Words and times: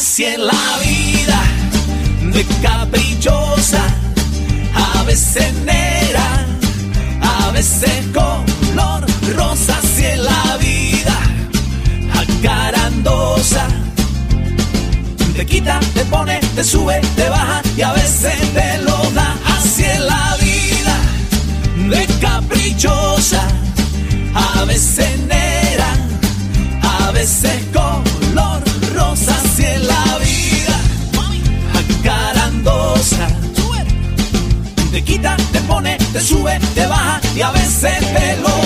Así 0.00 0.24
en 0.24 0.46
la 0.46 0.78
vida, 0.82 1.42
de 2.32 2.42
caprichosa, 2.62 3.84
a 4.74 5.02
veces 5.02 5.52
negra, 5.66 6.46
a 7.20 7.50
veces 7.50 8.06
color 8.14 9.04
rosa. 9.36 9.78
Así 9.78 10.06
en 10.06 10.24
la 10.24 10.56
vida, 10.56 11.18
acarandosa. 12.14 13.68
Te 15.36 15.44
quita, 15.44 15.78
te 15.92 16.06
pone, 16.06 16.40
te 16.54 16.64
sube, 16.64 16.98
te 17.14 17.28
baja 17.28 17.60
y 17.76 17.82
a 17.82 17.92
veces 17.92 18.40
te 18.54 18.78
lo 18.78 18.96
da. 19.10 19.36
Así 19.54 19.84
en 19.84 20.06
la 20.06 20.36
vida, 20.40 20.96
de 21.90 22.06
caprichosa, 22.20 23.46
a 24.34 24.64
veces 24.64 25.18
negra, 25.28 25.92
a 26.80 27.10
veces 27.10 27.69
y 37.82 37.86
a 37.86 38.59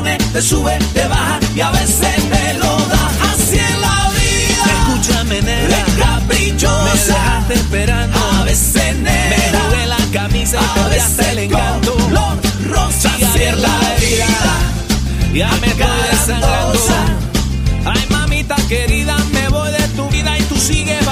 pone, 0.00 0.16
te 0.32 0.42
sube, 0.42 0.78
te 0.94 1.06
baja 1.08 1.38
y 1.54 1.60
a 1.60 1.70
veces 1.70 2.16
te 2.30 2.54
lo 2.54 2.76
da. 2.86 3.10
Así 3.32 3.58
en 3.58 3.80
la 3.80 4.10
vida, 4.10 4.64
Escúchame, 4.72 5.42
nena. 5.42 5.76
de 5.76 5.82
caprichosa, 5.98 6.84
Me 6.84 6.90
dejaste 6.94 7.54
esperando. 7.54 8.18
a 8.18 8.44
veces 8.44 8.96
Me 8.96 9.10
negra. 9.10 9.60
jugué 9.68 9.86
la 9.86 9.96
camisa 10.12 10.56
y 10.56 10.64
A 10.64 10.74
cambiaste 10.74 11.30
el 11.30 11.36
veces 11.36 11.50
encanto. 11.52 11.94
color 11.94 12.38
rosa 12.68 13.10
así 13.14 13.42
en 13.42 13.62
la 13.62 13.78
vida 13.98 14.26
Ya 15.34 15.50
me 15.60 15.66
estoy 15.68 15.86
desangrando. 16.10 16.78
Ay, 17.84 18.06
mamita 18.10 18.56
querida, 18.68 19.16
me 19.32 19.48
voy 19.48 19.70
de 19.72 19.88
tu 19.96 20.08
vida 20.08 20.36
y 20.38 20.42
tú 20.44 20.56
sigues 20.56 21.04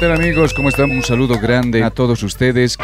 tal 0.00 0.12
amigos? 0.12 0.54
¿Cómo 0.54 0.70
están? 0.70 0.90
Un 0.90 1.02
saludo 1.02 1.38
grande 1.38 1.84
a 1.84 1.90
todos 1.90 2.22
ustedes. 2.22 2.78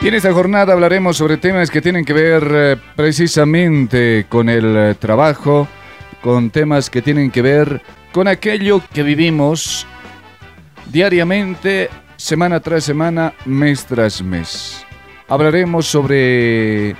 Y 0.00 0.06
en 0.06 0.14
esta 0.14 0.32
jornada 0.32 0.72
hablaremos 0.72 1.16
sobre 1.16 1.36
temas 1.36 1.68
que 1.68 1.82
tienen 1.82 2.04
que 2.04 2.12
ver 2.12 2.48
eh, 2.48 2.76
precisamente 2.94 4.26
con 4.28 4.48
el 4.48 4.76
eh, 4.76 4.94
trabajo, 4.94 5.66
con 6.22 6.50
temas 6.50 6.90
que 6.90 7.02
tienen 7.02 7.32
que 7.32 7.42
ver 7.42 7.82
con 8.12 8.28
aquello 8.28 8.80
que 8.94 9.02
vivimos 9.02 9.84
diariamente, 10.92 11.90
semana 12.16 12.60
tras 12.60 12.84
semana, 12.84 13.34
mes 13.46 13.84
tras 13.84 14.22
mes. 14.22 14.86
Hablaremos 15.26 15.86
sobre 15.86 16.94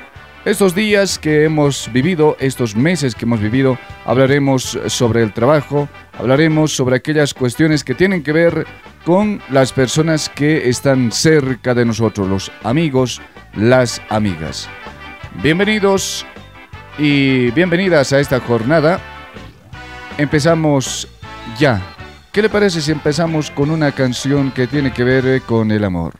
estos 0.46 0.76
días 0.76 1.18
que 1.18 1.44
hemos 1.44 1.92
vivido, 1.92 2.36
estos 2.38 2.76
meses 2.76 3.16
que 3.16 3.24
hemos 3.24 3.40
vivido, 3.40 3.76
hablaremos 4.04 4.78
sobre 4.86 5.24
el 5.24 5.32
trabajo, 5.32 5.88
hablaremos 6.16 6.72
sobre 6.72 6.94
aquellas 6.94 7.34
cuestiones 7.34 7.82
que 7.82 7.96
tienen 7.96 8.22
que 8.22 8.30
ver 8.32 8.64
con 9.04 9.42
las 9.50 9.72
personas 9.72 10.28
que 10.28 10.68
están 10.68 11.10
cerca 11.10 11.74
de 11.74 11.84
nosotros, 11.84 12.28
los 12.28 12.52
amigos, 12.62 13.20
las 13.56 14.00
amigas. 14.08 14.68
Bienvenidos 15.42 16.24
y 16.96 17.50
bienvenidas 17.50 18.12
a 18.12 18.20
esta 18.20 18.38
jornada. 18.38 19.00
Empezamos 20.16 21.08
ya. 21.58 21.82
¿Qué 22.30 22.42
le 22.42 22.48
parece 22.48 22.80
si 22.80 22.92
empezamos 22.92 23.50
con 23.50 23.68
una 23.68 23.90
canción 23.90 24.52
que 24.52 24.68
tiene 24.68 24.92
que 24.92 25.02
ver 25.02 25.42
con 25.42 25.72
el 25.72 25.82
amor? 25.82 26.14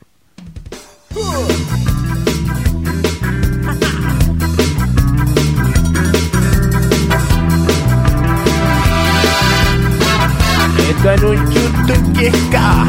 Esto 11.09 11.33
es 11.33 11.41
un 11.41 11.51
chutuquesca. 11.53 12.85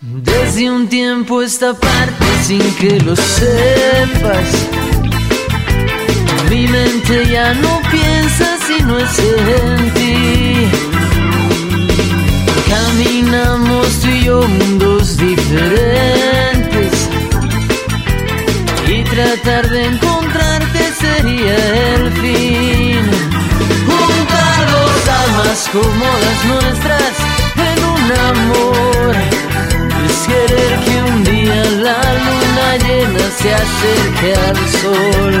Desde 0.00 0.70
un 0.70 0.88
tiempo 0.88 1.40
esta 1.40 1.72
parte 1.72 2.25
sin 2.46 2.62
que 2.76 3.00
lo 3.00 3.16
sepas. 3.16 4.48
Mi 6.48 6.68
mente 6.68 7.26
ya 7.28 7.52
no 7.54 7.82
piensa 7.90 8.46
si 8.66 8.84
no 8.84 9.00
es 9.00 9.18
en 9.18 9.94
ti. 9.94 10.68
Caminamos 12.70 13.88
tú 14.00 14.08
y 14.08 14.24
yo 14.26 14.40
mundos 14.42 15.16
diferentes. 15.16 16.92
Y 18.94 19.02
tratar 19.02 19.68
de 19.68 19.84
encontrarte 19.86 20.82
sería 21.00 21.56
el 21.96 22.12
fin. 22.22 23.02
Juntar 23.88 24.70
dos 24.70 25.08
almas 25.24 25.68
como 25.72 26.06
las 26.24 26.44
nuestras 26.44 27.45
un 28.06 28.12
amor 28.12 29.14
es 30.06 30.18
querer 30.26 30.72
que 30.84 30.96
un 31.10 31.24
día 31.24 31.58
la 31.86 32.00
luna 32.24 32.68
llena 32.84 33.24
se 33.38 33.48
acerque 33.54 34.30
al 34.48 34.58
sol. 34.80 35.34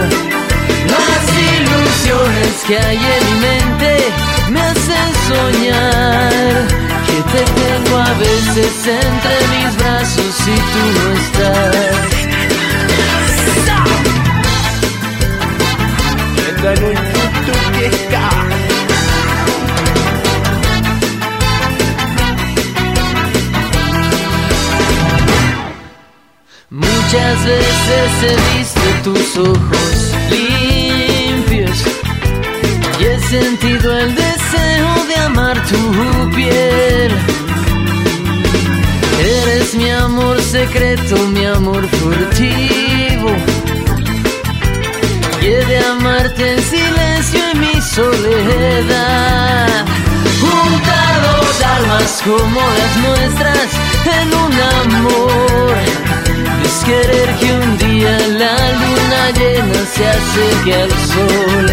Las 0.94 1.24
ilusiones 1.54 2.54
que 2.66 2.74
hay 2.78 2.96
en 2.96 3.24
mi 3.26 3.36
mente 3.46 3.90
me 4.50 4.60
hacen 4.60 5.08
soñar 5.28 6.54
que 7.06 7.18
te 7.32 7.42
tengo 7.60 7.94
a 7.98 8.12
veces 8.14 8.74
entre 8.86 9.36
mis 9.52 9.70
brazos 9.76 10.34
y 10.46 10.56
tú 10.72 10.82
no 10.96 11.04
estás. 11.20 12.06
Muchas 27.16 27.44
veces 27.46 28.10
he 28.22 28.36
visto 28.58 28.80
tus 29.04 29.38
ojos 29.38 30.12
limpios 30.28 31.78
y 33.00 33.04
he 33.04 33.18
sentido 33.20 33.98
el 33.98 34.14
deseo 34.14 35.06
de 35.08 35.16
amar 35.24 35.56
tu 35.66 36.30
piel. 36.34 37.16
Eres 39.18 39.74
mi 39.76 39.90
amor 39.90 40.38
secreto, 40.42 41.16
mi 41.28 41.46
amor 41.46 41.88
furtivo. 41.88 43.34
Y 45.40 45.46
he 45.46 45.64
de 45.64 45.78
amarte 45.86 46.52
en 46.52 46.62
silencio 46.62 47.40
en 47.50 47.60
mi 47.60 47.80
soledad. 47.80 49.86
Juntados 50.42 51.62
almas 51.62 52.22
como 52.26 52.60
las 52.60 52.96
nuestras 52.98 53.70
en 54.20 54.34
un 54.34 54.52
amor. 54.84 55.46
Es 56.64 56.84
querer 56.84 57.28
que 57.38 57.52
un 57.52 57.78
día 57.78 58.18
la 58.42 58.56
luna 58.80 59.30
llena 59.38 59.80
se 59.94 60.08
acerque 60.08 60.74
al 60.74 60.90
sol. 60.90 61.66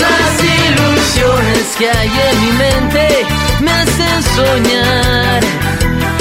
Las 0.00 0.34
ilusiones 0.42 1.66
que 1.78 1.90
hay 1.90 2.12
en 2.30 2.40
mi 2.40 2.52
mente 2.52 3.26
me 3.60 3.70
hacen 3.70 4.22
soñar. 4.36 5.40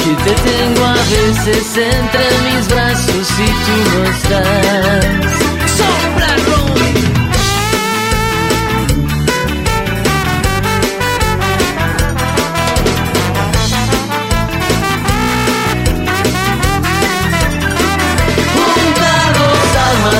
Que 0.04 0.14
te 0.24 0.34
tengo 0.50 0.86
a 0.86 0.94
veces 0.94 1.78
entre 1.78 2.26
mis 2.46 2.68
brazos 2.68 3.28
y 3.40 3.50
tú 3.66 3.76
no 3.98 4.04
estás. 4.10 5.42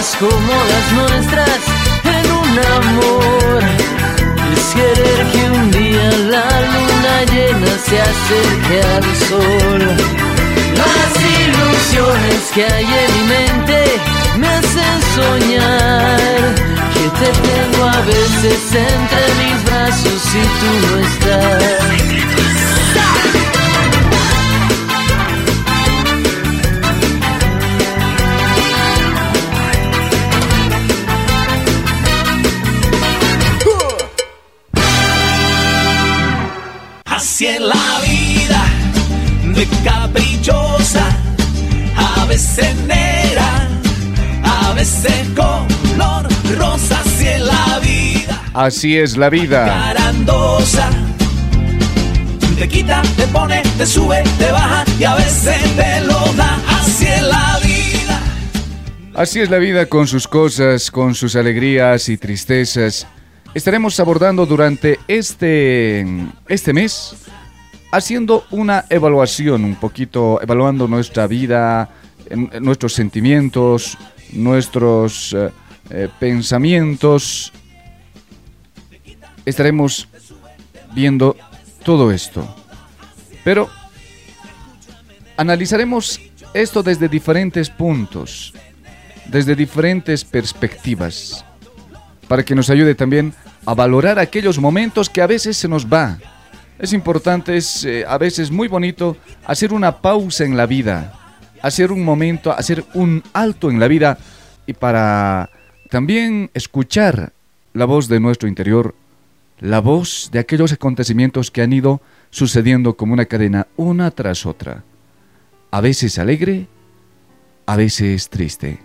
Como 0.02 0.54
las 0.72 0.88
nuestras 0.94 1.62
en 2.06 2.32
un 2.32 2.50
amor. 2.80 3.62
Es 4.52 4.68
querer 4.74 5.20
que 5.32 5.42
un 5.52 5.70
día 5.70 6.10
la 6.28 6.50
luna 6.72 7.16
llena 7.32 7.74
se 7.86 8.02
acerque 8.02 8.78
al 8.96 9.06
sol. 9.30 9.82
Las 10.76 11.14
ilusiones 11.40 12.42
que 12.52 12.64
hay 12.66 12.86
en 12.86 13.12
mi 13.14 13.24
mente 13.30 13.78
me 14.40 14.48
hacen 14.48 14.98
soñar 15.16 16.42
que 16.96 17.06
te 17.20 17.30
tengo 17.48 17.82
a 17.86 18.02
veces 18.02 18.62
entre 18.74 19.24
mis 19.40 19.58
brazos 19.66 20.22
y 20.34 20.44
tú 20.60 20.72
no 20.88 20.92
estás. 21.06 21.92
Así 48.54 48.98
es 48.98 49.16
la 49.16 49.30
vida. 49.30 49.66
Carandosa, 49.66 50.90
te 52.58 52.68
quita, 52.68 53.02
te 53.16 53.26
pone, 53.28 53.62
te 53.78 53.86
sube, 53.86 54.24
te 54.38 54.52
baja 54.52 54.84
y 55.00 55.04
a 55.06 55.16
veces 55.16 55.76
te 55.76 56.02
lo 56.02 56.20
da, 56.34 56.60
así 56.68 57.06
es 57.06 57.22
la 57.22 57.60
vida. 57.64 58.22
Así 59.14 59.40
es 59.40 59.50
la 59.50 59.58
vida 59.58 59.86
con 59.86 60.06
sus 60.06 60.28
cosas, 60.28 60.92
con 60.92 61.16
sus 61.16 61.36
alegrías 61.36 62.10
y 62.10 62.18
tristezas. 62.18 63.08
Estaremos 63.54 64.00
abordando 64.00 64.46
durante 64.46 65.00
este, 65.08 66.06
este 66.48 66.74
mes 66.74 67.16
haciendo 67.92 68.46
una 68.52 68.86
evaluación, 68.90 69.64
un 69.64 69.76
poquito 69.76 70.42
evaluando 70.42 70.88
nuestra 70.88 71.28
vida, 71.28 71.90
nuestros 72.60 72.94
sentimientos, 72.94 73.98
nuestros 74.34 75.34
eh, 75.34 75.50
eh, 75.90 76.10
pensamientos. 76.20 77.52
Estaremos 79.46 80.08
viendo 80.94 81.36
todo 81.84 82.12
esto. 82.12 82.48
Pero 83.44 83.70
analizaremos 85.38 86.20
esto 86.54 86.84
desde 86.84 87.08
diferentes 87.08 87.70
puntos, 87.70 88.54
desde 89.26 89.56
diferentes 89.56 90.24
perspectivas, 90.24 91.46
para 92.28 92.44
que 92.44 92.56
nos 92.56 92.70
ayude 92.70 92.96
también 92.96 93.34
a 93.66 93.74
valorar 93.74 94.20
aquellos 94.20 94.60
momentos 94.60 95.10
que 95.10 95.22
a 95.22 95.28
veces 95.28 95.58
se 95.58 95.68
nos 95.68 95.86
va, 95.86 96.18
es 96.82 96.94
importante, 96.94 97.58
es 97.58 97.86
eh, 97.86 98.04
a 98.08 98.18
veces 98.18 98.50
muy 98.50 98.68
bonito 98.68 99.16
hacer 99.46 99.72
una 99.72 100.02
pausa 100.02 100.46
en 100.46 100.58
la 100.58 100.66
vida, 100.66 101.14
hacer 101.62 101.92
un 101.92 102.04
momento, 102.04 102.52
hacer 102.52 102.84
un 102.96 103.24
alto 103.34 103.70
en 103.70 103.80
la 103.80 103.88
vida 103.88 104.18
y 104.66 104.74
para 104.74 105.52
también 105.92 106.50
escuchar 106.56 107.34
la 107.74 107.86
voz 107.86 108.08
de 108.08 108.20
nuestro 108.20 108.50
interior, 108.50 108.96
la 109.62 109.80
voz 109.80 110.30
de 110.32 110.40
aquellos 110.40 110.74
acontecimientos 110.74 111.52
que 111.52 111.62
han 111.62 111.72
ido 111.72 112.02
sucediendo 112.32 112.98
como 112.98 113.14
una 113.14 113.26
cadena 113.26 113.68
una 113.78 114.10
tras 114.10 114.48
otra, 114.48 114.84
a 115.70 115.82
veces 115.82 116.18
alegre, 116.18 116.68
a 117.68 117.76
veces 117.76 118.28
triste. 118.30 118.80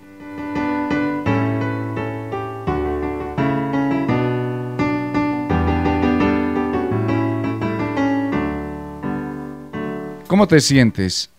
¿Cómo 10.29 10.47
te 10.47 10.61
sientes? 10.61 11.31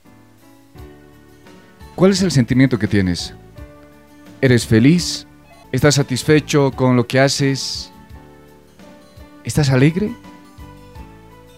¿Cuál 1.94 2.12
es 2.12 2.22
el 2.24 2.32
sentimiento 2.32 2.80
que 2.80 2.88
tienes? 2.88 3.36
¿Eres 4.42 4.66
feliz? 4.66 5.28
¿Estás 5.72 5.96
satisfecho 5.96 6.72
con 6.72 6.96
lo 6.96 7.06
que 7.06 7.20
haces? 7.20 7.92
¿Estás 9.48 9.70
alegre? 9.70 10.12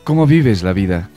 ¿Cómo 0.04 0.28
vives 0.28 0.62
la 0.62 0.74
vida? 0.74 1.10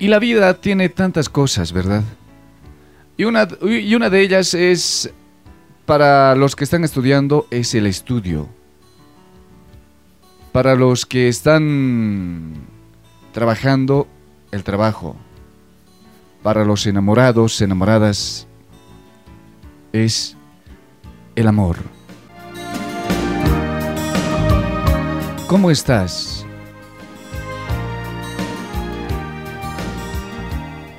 Y 0.00 0.08
la 0.08 0.18
vida 0.18 0.54
tiene 0.54 0.88
tantas 0.88 1.28
cosas, 1.28 1.72
¿verdad? 1.72 2.02
Y 3.16 3.22
una, 3.22 3.46
y 3.62 3.94
una 3.94 4.10
de 4.10 4.22
ellas 4.22 4.54
es 4.54 5.14
para 5.86 6.34
los 6.34 6.56
que 6.56 6.64
están 6.64 6.82
estudiando 6.82 7.46
es 7.52 7.76
el 7.76 7.86
estudio. 7.86 8.48
Para 10.50 10.74
los 10.74 11.06
que 11.06 11.28
están 11.28 12.54
trabajando, 13.32 14.08
el 14.50 14.64
trabajo. 14.64 15.14
Para 16.42 16.64
los 16.64 16.86
enamorados, 16.86 17.60
enamoradas, 17.60 18.46
es 19.92 20.36
el 21.36 21.46
amor. 21.48 21.76
¿Cómo 25.46 25.70
estás? 25.70 26.44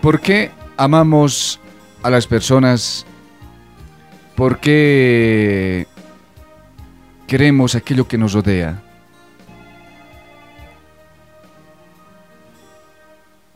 ¿Por 0.01 0.19
qué 0.19 0.51
amamos 0.77 1.59
a 2.03 2.09
las 2.09 2.27
personas 2.27 3.05
¿Por 4.35 4.59
qué 4.59 5.85
queremos 7.27 7.75
aquello 7.75 8.07
que 8.07 8.17
nos 8.17 8.33
rodea? 8.33 8.81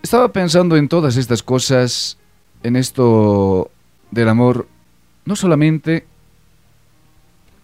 Estaba 0.07 0.31
pensando 0.31 0.77
en 0.77 0.87
todas 0.87 1.17
estas 1.17 1.43
cosas, 1.43 2.17
en 2.63 2.77
esto 2.77 3.69
del 4.09 4.29
amor, 4.29 4.65
no 5.25 5.35
solamente 5.35 6.07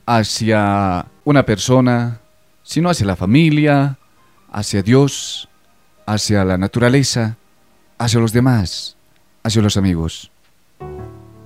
hacia 0.05 1.05
una 1.23 1.45
persona, 1.45 2.19
sino 2.61 2.89
hacia 2.89 3.05
la 3.05 3.15
familia, 3.15 3.97
hacia 4.51 4.83
Dios, 4.83 5.47
hacia 6.05 6.43
la 6.43 6.57
naturaleza, 6.57 7.37
hacia 7.97 8.19
los 8.19 8.33
demás, 8.33 8.97
hacia 9.41 9.61
los 9.61 9.77
amigos. 9.77 10.29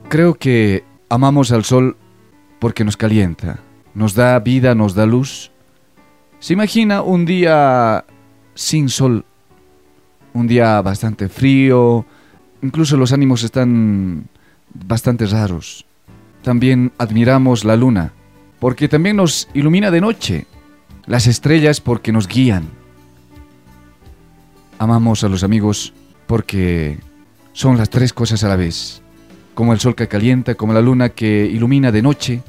Creo 0.10 0.34
que 0.34 0.84
Amamos 1.10 1.52
al 1.52 1.64
sol 1.64 1.96
porque 2.58 2.84
nos 2.84 2.98
calienta, 2.98 3.60
nos 3.94 4.16
da 4.16 4.40
vida, 4.40 4.74
nos 4.74 4.96
da 4.96 5.06
luz. 5.06 5.52
¿Se 6.40 6.54
imagina 6.54 7.04
un 7.04 7.28
día 7.28 8.04
sin 8.56 8.90
sol? 8.90 9.26
Un 10.34 10.48
día 10.48 10.82
bastante 10.82 11.30
frío, 11.30 12.06
incluso 12.62 12.98
los 12.98 13.12
ánimos 13.14 13.44
están 13.44 14.28
bastante 14.74 15.26
raros. 15.26 15.86
También 16.44 16.92
admiramos 16.98 17.66
la 17.66 17.76
luna, 17.76 18.14
porque 18.60 18.88
también 18.88 19.16
nos 19.16 19.50
ilumina 19.54 19.92
de 19.92 20.02
noche, 20.02 20.46
las 21.06 21.28
estrellas 21.28 21.82
porque 21.82 22.12
nos 22.12 22.28
guían. 22.28 22.66
Amamos 24.80 25.24
a 25.24 25.30
los 25.30 25.44
amigos 25.44 25.94
porque 26.28 27.00
son 27.54 27.78
las 27.78 27.90
tres 27.90 28.14
cosas 28.14 28.44
a 28.44 28.50
la 28.50 28.56
vez 28.56 29.02
como 29.58 29.74
el 29.74 29.80
sol 29.80 29.96
que 29.96 30.08
calienta, 30.08 30.54
como 30.54 30.72
la 30.72 30.82
luna 30.82 31.10
que 31.10 31.48
ilumina 31.48 31.92
de 31.92 32.04
noche 32.04 32.44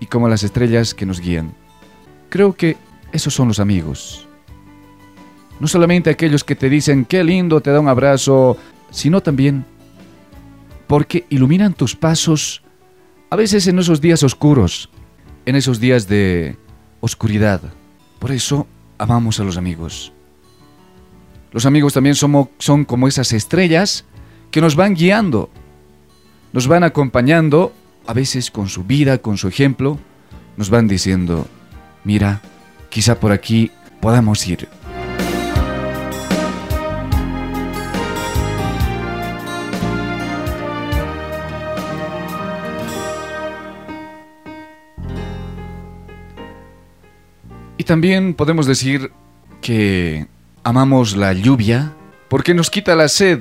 y 0.00 0.06
como 0.06 0.30
las 0.30 0.44
estrellas 0.44 0.94
que 0.94 1.04
nos 1.04 1.20
guían. 1.20 1.52
Creo 2.30 2.54
que 2.54 2.78
esos 3.12 3.34
son 3.34 3.48
los 3.48 3.60
amigos. 3.60 4.26
No 5.60 5.66
solamente 5.66 6.10
aquellos 6.10 6.44
que 6.44 6.54
te 6.54 6.68
dicen 6.68 7.04
qué 7.04 7.24
lindo, 7.24 7.60
te 7.60 7.70
da 7.70 7.80
un 7.80 7.88
abrazo, 7.88 8.56
sino 8.90 9.20
también 9.20 9.64
porque 10.86 11.26
iluminan 11.28 11.74
tus 11.74 11.94
pasos 11.94 12.62
A 13.30 13.36
veces 13.36 13.66
en 13.66 13.78
esos 13.78 14.00
días 14.00 14.22
oscuros, 14.22 14.88
en 15.44 15.54
esos 15.54 15.80
días 15.80 16.08
de 16.08 16.56
oscuridad. 17.00 17.60
Por 18.18 18.32
eso 18.32 18.66
amamos 18.96 19.38
a 19.38 19.44
los 19.44 19.58
amigos. 19.58 20.12
Los 21.52 21.66
amigos 21.66 21.92
también 21.92 22.14
son 22.14 22.84
como 22.86 23.06
esas 23.06 23.32
estrellas 23.32 24.06
que 24.50 24.62
nos 24.62 24.76
van 24.76 24.94
guiando, 24.94 25.50
nos 26.54 26.68
van 26.68 26.84
acompañando, 26.84 27.72
a 28.06 28.14
veces 28.14 28.50
con 28.50 28.68
su 28.68 28.84
vida, 28.84 29.18
con 29.18 29.36
su 29.36 29.48
ejemplo, 29.48 29.98
nos 30.56 30.70
van 30.70 30.88
diciendo, 30.88 31.46
mira, 32.04 32.40
quizá 32.88 33.20
por 33.20 33.32
aquí 33.32 33.70
podamos 34.00 34.46
ir. 34.46 34.77
También 47.88 48.34
podemos 48.34 48.66
decir 48.66 49.12
que 49.62 50.26
amamos 50.62 51.16
la 51.16 51.32
lluvia 51.32 51.94
porque 52.28 52.52
nos 52.52 52.68
quita 52.68 52.94
la 52.94 53.08
sed. 53.08 53.40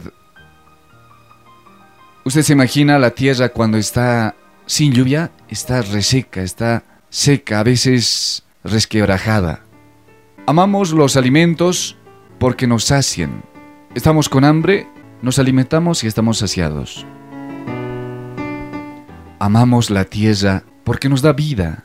Usted 2.23 2.43
se 2.43 2.53
imagina 2.53 2.97
la 2.97 3.11
tierra 3.11 3.49
cuando 3.49 3.77
está 3.77 4.35
sin 4.65 4.93
lluvia, 4.93 5.31
está 5.49 5.81
reseca, 5.81 6.43
está 6.43 6.85
seca, 7.09 7.59
a 7.59 7.63
veces 7.63 8.45
resquebrajada. 8.63 9.65
Amamos 10.45 10.93
los 10.93 11.17
alimentos 11.17 11.97
porque 12.39 12.67
nos 12.67 12.85
sacian. 12.85 13.43
Estamos 13.95 14.29
con 14.29 14.45
hambre, 14.45 14.87
nos 15.21 15.39
alimentamos 15.39 16.05
y 16.05 16.07
estamos 16.07 16.37
saciados. 16.37 17.05
Amamos 19.39 19.89
la 19.89 20.05
tierra 20.05 20.63
porque 20.85 21.09
nos 21.09 21.21
da 21.21 21.33
vida. 21.33 21.83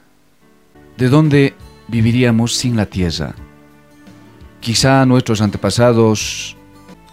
¿De 0.96 1.08
dónde 1.08 1.56
viviríamos 1.92 2.56
sin 2.56 2.74
la 2.74 2.86
tierra? 2.86 3.34
Quizá 4.60 5.04
nuestros 5.04 5.42
antepasados 5.42 6.56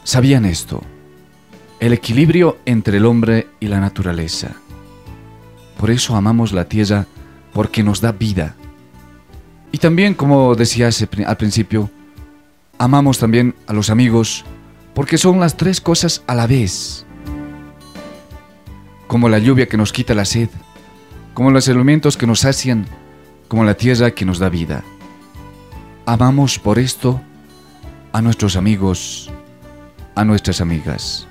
sabían 0.04 0.46
esto, 0.46 0.82
el 1.82 1.92
equilibrio 1.92 2.58
entre 2.66 2.98
el 2.98 3.06
hombre 3.06 3.48
y 3.60 3.68
la 3.68 3.82
naturaleza. 3.82 4.54
Por 5.78 5.92
eso 5.92 6.16
amamos 6.16 6.54
la 6.54 6.66
tierra 6.66 7.06
porque 7.54 7.84
nos 7.84 8.00
da 8.00 8.14
vida. 8.14 8.56
Y 9.72 9.80
también, 9.80 10.14
como 10.14 10.56
decía 10.56 10.90
al 11.26 11.38
principio, 11.38 11.92
amamos 12.78 13.20
también 13.20 13.56
a 13.68 13.74
los 13.74 13.90
amigos 13.90 14.46
porque 14.94 15.18
son 15.18 15.40
las 15.42 15.58
tres 15.58 15.82
cosas 15.82 16.24
a 16.26 16.36
la 16.36 16.48
vez. 16.48 17.06
Como 19.08 19.28
la 19.28 19.40
lluvia 19.40 19.68
que 19.68 19.78
nos 19.78 19.92
quita 19.92 20.16
la 20.16 20.26
sed, 20.26 20.50
como 21.34 21.52
los 21.52 21.68
elementos 21.68 22.16
que 22.16 22.28
nos 22.28 22.42
sacian, 22.42 22.86
como 23.50 23.66
la 23.66 23.74
tierra 23.74 24.12
que 24.12 24.26
nos 24.26 24.40
da 24.40 24.48
vida. 24.48 24.84
Amamos 26.06 26.60
por 26.60 26.80
esto 26.80 27.20
a 28.14 28.22
nuestros 28.22 28.56
amigos, 28.56 29.30
a 30.16 30.24
nuestras 30.24 30.62
amigas. 30.62 31.28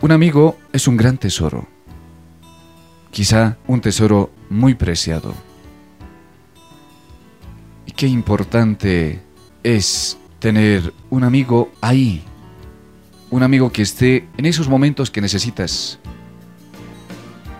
Un 0.00 0.12
amigo 0.12 0.56
es 0.72 0.86
un 0.86 0.96
gran 0.96 1.16
tesoro, 1.16 1.66
quizá 3.10 3.56
un 3.66 3.80
tesoro 3.80 4.30
muy 4.50 4.74
preciado. 4.74 5.34
Y 7.86 7.92
qué 7.92 8.06
importante 8.06 9.20
es 9.62 10.18
tener 10.38 10.92
un 11.08 11.24
amigo 11.24 11.72
ahí, 11.80 12.22
un 13.30 13.42
amigo 13.42 13.72
que 13.72 13.82
esté 13.82 14.28
en 14.36 14.44
esos 14.44 14.68
momentos 14.68 15.10
que 15.10 15.22
necesitas, 15.22 15.98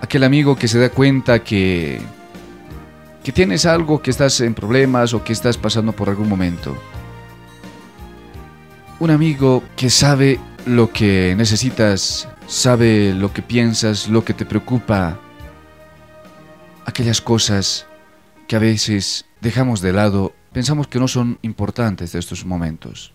aquel 0.02 0.24
amigo 0.24 0.56
que 0.56 0.68
se 0.68 0.78
da 0.78 0.90
cuenta 0.90 1.42
que, 1.42 2.00
que 3.28 3.32
tienes 3.32 3.66
algo, 3.66 4.00
que 4.00 4.10
estás 4.10 4.40
en 4.40 4.54
problemas 4.54 5.12
o 5.12 5.22
que 5.22 5.34
estás 5.34 5.58
pasando 5.58 5.92
por 5.92 6.08
algún 6.08 6.30
momento. 6.30 6.74
Un 9.00 9.10
amigo 9.10 9.62
que 9.76 9.90
sabe 9.90 10.40
lo 10.64 10.90
que 10.90 11.34
necesitas, 11.36 12.26
sabe 12.46 13.12
lo 13.12 13.30
que 13.30 13.42
piensas, 13.42 14.08
lo 14.08 14.24
que 14.24 14.32
te 14.32 14.46
preocupa, 14.46 15.20
aquellas 16.86 17.20
cosas 17.20 17.84
que 18.46 18.56
a 18.56 18.60
veces 18.60 19.26
dejamos 19.42 19.82
de 19.82 19.92
lado, 19.92 20.32
pensamos 20.54 20.86
que 20.86 20.98
no 20.98 21.06
son 21.06 21.38
importantes 21.42 22.12
de 22.12 22.20
estos 22.20 22.46
momentos. 22.46 23.12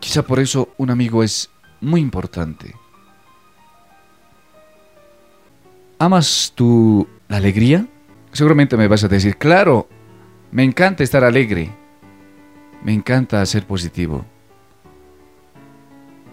Quizá 0.00 0.20
por 0.20 0.38
eso 0.38 0.68
un 0.76 0.90
amigo 0.90 1.22
es 1.22 1.48
muy 1.80 2.02
importante. 2.02 2.74
¿Amas 5.98 6.52
tú 6.54 7.08
la 7.28 7.38
alegría? 7.38 7.86
Seguramente 8.32 8.76
me 8.76 8.86
vas 8.86 9.02
a 9.02 9.08
decir, 9.08 9.38
claro, 9.38 9.88
me 10.50 10.62
encanta 10.62 11.02
estar 11.02 11.24
alegre, 11.24 11.70
me 12.82 12.92
encanta 12.92 13.44
ser 13.46 13.66
positivo, 13.66 14.24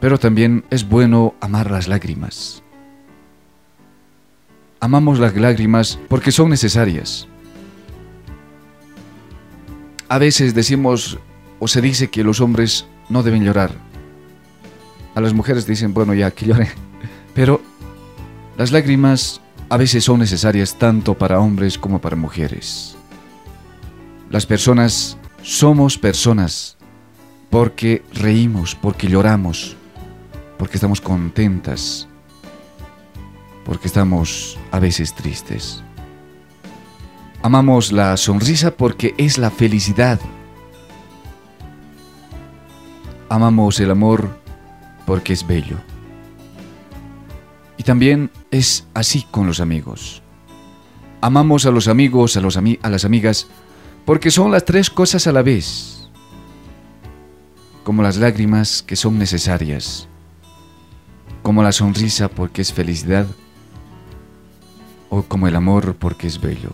pero 0.02 0.20
también 0.20 0.66
es 0.70 0.88
bueno 0.88 1.34
amar 1.40 1.72
las 1.72 1.88
lágrimas. 1.88 2.62
Amamos 4.82 5.18
las 5.20 5.34
lágrimas 5.38 5.98
porque 6.10 6.34
son 6.34 6.50
necesarias. 6.50 7.26
A 10.10 10.18
veces 10.18 10.54
decimos 10.54 11.18
o 11.60 11.70
se 11.70 11.80
dice 11.80 12.10
que 12.10 12.26
los 12.26 12.42
hombres 12.42 12.86
no 13.08 13.24
deben 13.24 13.46
llorar. 13.46 13.72
A 15.16 15.22
las 15.22 15.34
mujeres 15.34 15.66
dicen, 15.66 15.94
bueno, 15.94 16.14
ya 16.14 16.32
que 16.32 16.48
llore. 16.48 16.70
Pero 17.34 17.62
las 18.58 18.74
lágrimas 18.74 19.40
a 19.70 19.78
veces 19.78 20.04
son 20.04 20.20
necesarias 20.20 20.76
tanto 20.78 21.14
para 21.14 21.40
hombres 21.40 21.78
como 21.78 22.00
para 22.00 22.16
mujeres. 22.16 22.96
Las 24.30 24.46
personas 24.46 25.18
somos 25.42 25.98
personas 25.98 26.78
porque 27.50 28.04
reímos, 28.14 28.76
porque 28.76 29.08
lloramos, 29.08 29.76
porque 30.58 30.78
estamos 30.78 31.02
contentas, 31.02 32.08
porque 33.66 33.88
estamos 33.88 34.58
a 34.72 34.80
veces 34.80 35.14
tristes. 35.14 35.84
Amamos 37.42 37.92
la 37.92 38.16
sonrisa 38.18 38.72
porque 38.72 39.14
es 39.18 39.38
la 39.38 39.52
felicidad. 39.52 40.20
Amamos 43.30 43.80
el 43.80 43.92
amor 43.92 44.40
porque 45.06 45.34
es 45.34 45.46
bello. 45.46 45.78
Y 47.78 47.84
también 47.84 48.32
es 48.52 48.86
así 48.94 49.26
con 49.30 49.48
los 49.48 49.60
amigos. 49.60 50.22
Amamos 51.22 51.66
a 51.66 51.72
los 51.72 51.88
amigos, 51.88 52.38
a, 52.38 52.40
a 52.40 52.90
las 52.90 53.06
amigas, 53.06 53.48
porque 54.06 54.32
son 54.32 54.52
las 54.52 54.66
tres 54.66 54.90
cosas 54.90 55.26
a 55.28 55.32
la 55.32 55.42
vez, 55.42 56.10
como 57.84 58.04
las 58.04 58.18
lágrimas 58.18 58.84
que 58.84 58.96
son 58.96 59.18
necesarias, 59.18 60.08
como 61.42 61.64
la 61.64 61.72
sonrisa 61.72 62.28
porque 62.30 62.62
es 62.62 62.74
felicidad, 62.74 63.26
o 65.10 65.24
como 65.24 65.48
el 65.48 65.56
amor 65.56 65.96
porque 65.96 66.28
es 66.28 66.42
bello. 66.42 66.72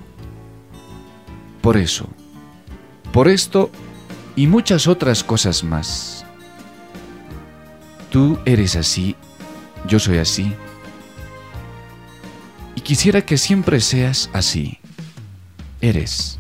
Por 1.61 1.77
eso, 1.77 2.07
por 3.11 3.27
esto 3.27 3.69
y 4.35 4.47
muchas 4.47 4.87
otras 4.87 5.23
cosas 5.23 5.63
más. 5.63 6.25
Tú 8.09 8.39
eres 8.45 8.75
así, 8.75 9.15
yo 9.87 9.99
soy 9.99 10.17
así, 10.17 10.55
y 12.79 12.81
quisiera 12.81 13.25
que 13.25 13.37
siempre 13.37 13.81
seas 13.81 14.29
así. 14.31 14.79
Eres. 15.81 16.38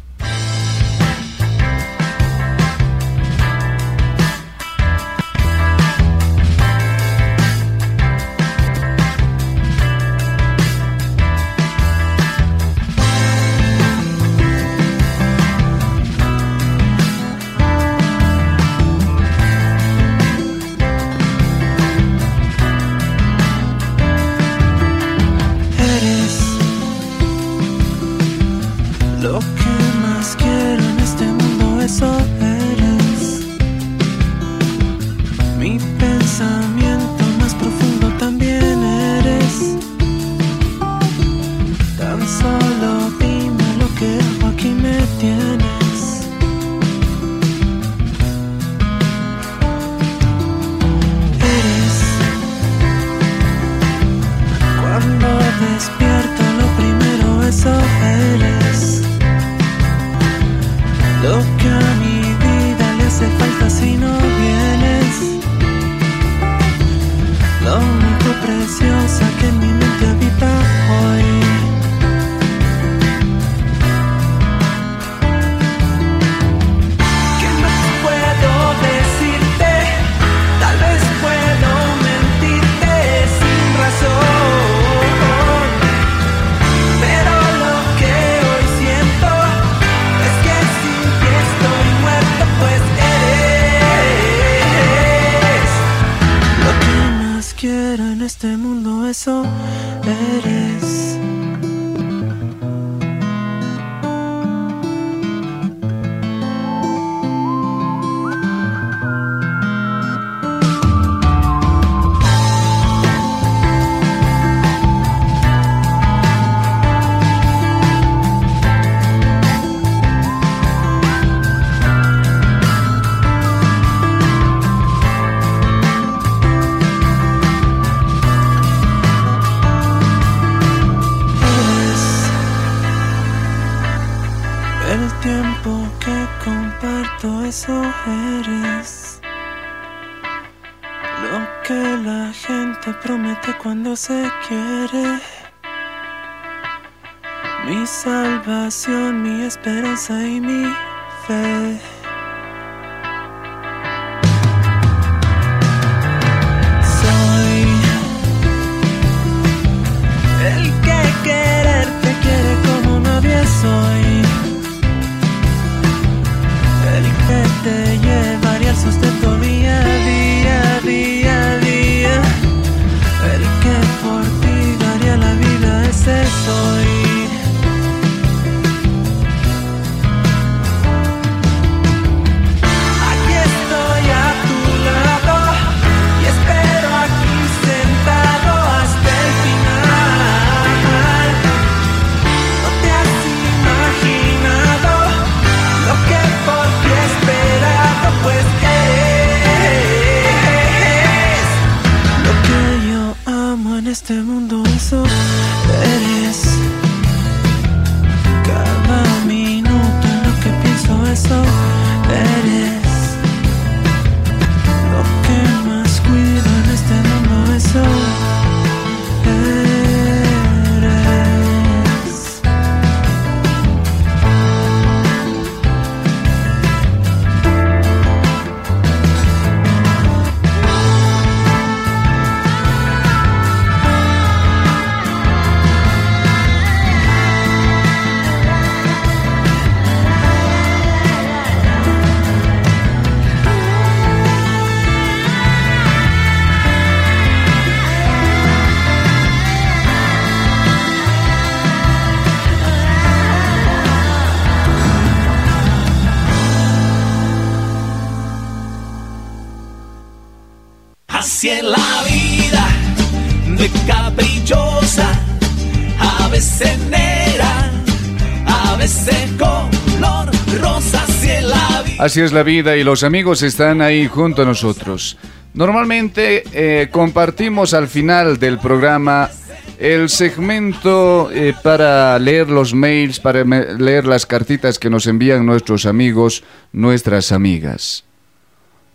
Así 271.99 272.21
es 272.21 272.31
la 272.31 272.43
vida 272.43 272.77
y 272.77 272.85
los 272.85 273.03
amigos 273.03 273.43
están 273.43 273.81
ahí 273.81 274.07
junto 274.07 274.43
a 274.43 274.45
nosotros. 274.45 275.17
Normalmente 275.53 276.43
eh, 276.53 276.87
compartimos 276.89 277.73
al 277.73 277.89
final 277.89 278.39
del 278.39 278.57
programa 278.57 279.29
el 279.77 280.07
segmento 280.07 281.29
eh, 281.29 281.53
para 281.61 282.17
leer 282.17 282.49
los 282.49 282.73
mails, 282.73 283.19
para 283.19 283.43
leer 283.43 284.07
las 284.07 284.25
cartitas 284.25 284.79
que 284.79 284.89
nos 284.89 285.07
envían 285.07 285.45
nuestros 285.45 285.85
amigos, 285.85 286.45
nuestras 286.71 287.33
amigas. 287.33 288.05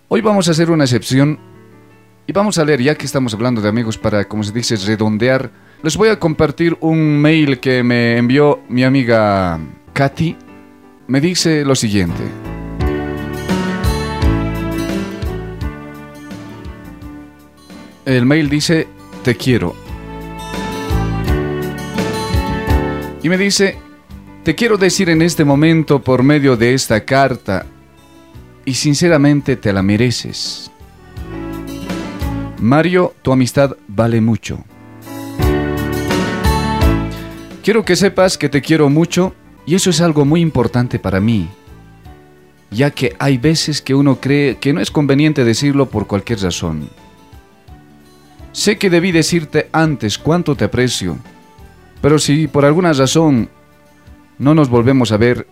Hoy 0.08 0.22
vamos 0.22 0.48
a 0.48 0.52
hacer 0.52 0.70
una 0.70 0.84
excepción 0.84 1.38
y 2.26 2.32
vamos 2.32 2.56
a 2.56 2.64
leer, 2.64 2.80
ya 2.80 2.94
que 2.94 3.04
estamos 3.04 3.34
hablando 3.34 3.60
de 3.60 3.68
amigos, 3.68 3.98
para, 3.98 4.24
como 4.24 4.42
se 4.44 4.52
dice, 4.52 4.76
redondear. 4.76 5.50
Les 5.82 5.98
voy 5.98 6.08
a 6.08 6.18
compartir 6.18 6.74
un 6.80 7.20
mail 7.20 7.60
que 7.60 7.82
me 7.82 8.16
envió 8.16 8.60
mi 8.70 8.82
amiga 8.82 9.60
Katy. 9.92 10.38
Me 11.06 11.20
dice 11.20 11.66
lo 11.66 11.74
siguiente. 11.74 12.53
El 18.04 18.26
mail 18.26 18.48
dice, 18.50 18.86
te 19.22 19.34
quiero. 19.36 19.74
Y 23.22 23.28
me 23.28 23.38
dice, 23.38 23.78
te 24.42 24.54
quiero 24.54 24.76
decir 24.76 25.08
en 25.08 25.22
este 25.22 25.44
momento 25.44 26.02
por 26.02 26.22
medio 26.22 26.56
de 26.56 26.74
esta 26.74 27.04
carta, 27.04 27.64
y 28.64 28.74
sinceramente 28.74 29.56
te 29.56 29.72
la 29.72 29.82
mereces. 29.82 30.70
Mario, 32.60 33.14
tu 33.22 33.32
amistad 33.32 33.76
vale 33.88 34.20
mucho. 34.20 34.64
Quiero 37.62 37.84
que 37.84 37.96
sepas 37.96 38.36
que 38.36 38.48
te 38.48 38.60
quiero 38.60 38.90
mucho 38.90 39.34
y 39.64 39.74
eso 39.74 39.88
es 39.88 40.02
algo 40.02 40.26
muy 40.26 40.42
importante 40.42 40.98
para 40.98 41.20
mí, 41.20 41.48
ya 42.70 42.90
que 42.90 43.16
hay 43.18 43.38
veces 43.38 43.80
que 43.80 43.94
uno 43.94 44.20
cree 44.20 44.58
que 44.58 44.74
no 44.74 44.80
es 44.80 44.90
conveniente 44.90 45.44
decirlo 45.44 45.88
por 45.88 46.06
cualquier 46.06 46.40
razón. 46.40 46.90
Sé 48.54 48.78
que 48.78 48.88
debí 48.88 49.10
decirte 49.10 49.68
antes 49.72 50.16
cuánto 50.16 50.54
te 50.54 50.64
aprecio, 50.64 51.18
pero 52.00 52.20
si 52.20 52.46
por 52.46 52.64
alguna 52.64 52.92
razón 52.92 53.50
no 54.38 54.54
nos 54.54 54.68
volvemos 54.68 55.10
a 55.10 55.16
ver, 55.16 55.48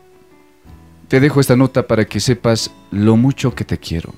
te 1.08 1.18
dejo 1.18 1.40
esta 1.40 1.56
nota 1.56 1.88
para 1.88 2.04
que 2.04 2.20
sepas 2.20 2.70
lo 2.92 3.16
mucho 3.16 3.56
que 3.56 3.64
te 3.64 3.76
quiero. 3.76 4.14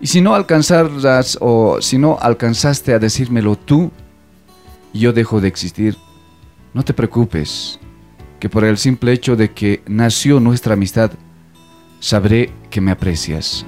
Y 0.00 0.08
si 0.08 0.20
no 0.20 0.34
alcanzarás 0.34 1.38
o 1.40 1.80
si 1.80 1.96
no 1.96 2.18
alcanzaste 2.20 2.92
a 2.92 2.98
decírmelo 2.98 3.54
tú, 3.54 3.92
yo 4.92 5.12
dejo 5.12 5.40
de 5.40 5.46
existir. 5.46 5.96
No 6.74 6.82
te 6.82 6.92
preocupes, 6.92 7.78
que 8.40 8.48
por 8.48 8.64
el 8.64 8.78
simple 8.78 9.12
hecho 9.12 9.36
de 9.36 9.52
que 9.52 9.80
nació 9.86 10.40
nuestra 10.40 10.74
amistad, 10.74 11.12
sabré 12.00 12.50
que 12.68 12.80
me 12.80 12.90
aprecias. 12.90 13.64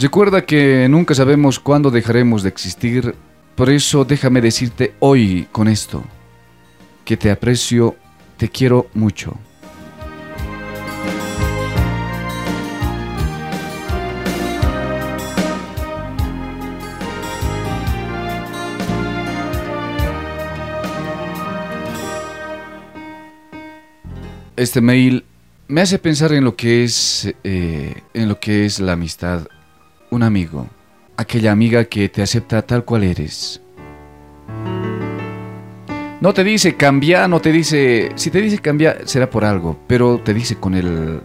Recuerda 0.00 0.46
que 0.46 0.88
nunca 0.88 1.14
sabemos 1.14 1.60
cuándo 1.60 1.90
dejaremos 1.90 2.42
de 2.42 2.48
existir, 2.48 3.14
por 3.54 3.68
eso 3.68 4.06
déjame 4.06 4.40
decirte 4.40 4.94
hoy 4.98 5.46
con 5.52 5.68
esto, 5.68 6.02
que 7.04 7.18
te 7.18 7.30
aprecio, 7.30 7.96
te 8.38 8.48
quiero 8.48 8.86
mucho. 8.94 9.36
Este 24.56 24.80
mail 24.80 25.26
me 25.68 25.82
hace 25.82 25.98
pensar 25.98 26.32
en 26.32 26.44
lo 26.44 26.56
que 26.56 26.84
es 26.84 27.30
eh, 27.44 28.02
en 28.14 28.28
lo 28.30 28.40
que 28.40 28.64
es 28.64 28.80
la 28.80 28.92
amistad 28.92 29.46
un 30.10 30.22
amigo 30.22 30.68
aquella 31.16 31.52
amiga 31.52 31.84
que 31.84 32.08
te 32.08 32.22
acepta 32.22 32.62
tal 32.62 32.84
cual 32.84 33.04
eres. 33.04 33.60
No 36.20 36.32
te 36.32 36.44
dice 36.44 36.76
cambia 36.76 37.28
no 37.28 37.40
te 37.40 37.52
dice 37.52 38.10
si 38.14 38.30
te 38.30 38.40
dice 38.40 38.58
cambia 38.58 38.98
será 39.04 39.28
por 39.28 39.44
algo 39.44 39.78
pero 39.86 40.18
te 40.18 40.34
dice 40.34 40.56
con 40.56 40.74
el 40.74 41.20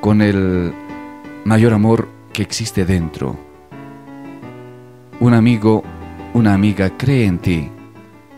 con 0.00 0.20
el 0.20 0.72
mayor 1.44 1.72
amor 1.72 2.08
que 2.32 2.42
existe 2.42 2.84
dentro. 2.84 3.36
Un 5.20 5.34
amigo 5.34 5.84
una 6.32 6.54
amiga 6.54 6.96
cree 6.96 7.26
en 7.26 7.38
ti. 7.38 7.70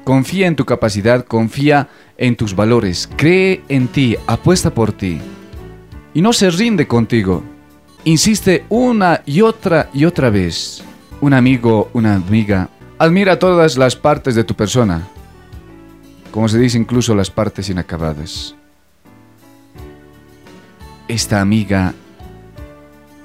Confía 0.04 0.46
en 0.46 0.56
tu 0.56 0.64
capacidad 0.64 1.24
confía 1.24 1.88
en 2.18 2.36
tus 2.36 2.54
valores, 2.54 3.08
cree 3.16 3.62
en 3.68 3.88
ti, 3.88 4.16
apuesta 4.26 4.70
por 4.72 4.92
ti. 4.92 5.18
Y 6.14 6.22
no 6.22 6.32
se 6.32 6.50
rinde 6.50 6.86
contigo. 6.86 7.42
Insiste 8.06 8.64
una 8.68 9.20
y 9.26 9.42
otra 9.42 9.90
y 9.92 10.04
otra 10.04 10.30
vez. 10.30 10.82
Un 11.20 11.34
amigo, 11.34 11.90
una 11.92 12.14
amiga, 12.14 12.70
admira 12.98 13.38
todas 13.38 13.76
las 13.76 13.96
partes 13.96 14.34
de 14.34 14.44
tu 14.44 14.54
persona, 14.54 15.06
como 16.30 16.48
se 16.48 16.58
dice 16.58 16.78
incluso 16.78 17.14
las 17.14 17.30
partes 17.30 17.68
inacabadas. 17.68 18.54
Esta 21.08 21.40
amiga, 21.40 21.94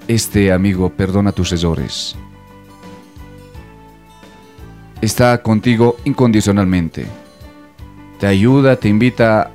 este 0.08 0.52
amigo 0.52 0.90
perdona 0.90 1.32
tus 1.32 1.52
errores. 1.54 2.16
Está 5.02 5.42
contigo 5.42 5.98
incondicionalmente 6.06 7.08
te 8.22 8.28
ayuda, 8.28 8.76
te 8.76 8.88
invita 8.88 9.50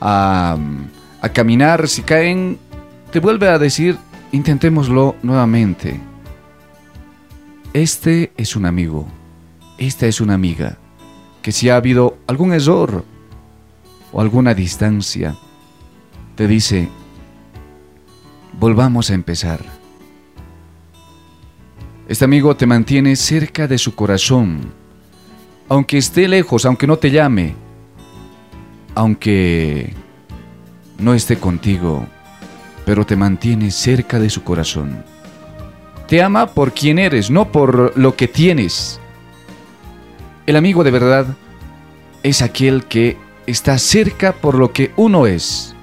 a, 0.00 0.56
a 1.20 1.28
caminar. 1.28 1.86
Si 1.86 2.02
caen, 2.02 2.58
te 3.12 3.20
vuelve 3.20 3.48
a 3.48 3.60
decir, 3.60 3.96
intentémoslo 4.32 5.16
nuevamente. 5.22 6.00
Este 7.72 8.32
es 8.36 8.56
un 8.56 8.66
amigo, 8.66 9.06
esta 9.78 10.06
es 10.06 10.20
una 10.20 10.34
amiga, 10.34 10.78
que 11.42 11.52
si 11.52 11.68
ha 11.68 11.76
habido 11.76 12.18
algún 12.26 12.52
error 12.52 13.04
o 14.12 14.20
alguna 14.20 14.54
distancia, 14.54 15.36
te 16.34 16.46
dice, 16.46 16.88
volvamos 18.58 19.10
a 19.10 19.14
empezar. 19.14 19.60
Este 22.08 22.24
amigo 22.24 22.56
te 22.56 22.66
mantiene 22.66 23.16
cerca 23.16 23.68
de 23.68 23.76
su 23.76 23.94
corazón, 23.94 24.72
aunque 25.68 25.98
esté 25.98 26.26
lejos, 26.26 26.64
aunque 26.64 26.86
no 26.86 26.96
te 26.96 27.10
llame, 27.10 27.54
aunque 28.94 29.92
no 30.98 31.12
esté 31.12 31.38
contigo, 31.38 32.06
pero 32.88 33.04
te 33.04 33.16
mantiene 33.16 33.70
cerca 33.70 34.18
de 34.18 34.30
su 34.30 34.42
corazón. 34.42 35.04
Te 36.06 36.22
ama 36.22 36.46
por 36.46 36.72
quien 36.72 36.98
eres, 36.98 37.30
no 37.30 37.52
por 37.52 37.92
lo 37.98 38.16
que 38.16 38.28
tienes. 38.28 38.98
El 40.46 40.56
amigo 40.56 40.82
de 40.82 40.90
verdad 40.90 41.26
es 42.22 42.40
aquel 42.40 42.86
que 42.86 43.18
está 43.46 43.76
cerca 43.76 44.32
por 44.32 44.54
lo 44.54 44.72
que 44.72 44.92
uno 44.96 45.26
es. 45.26 45.74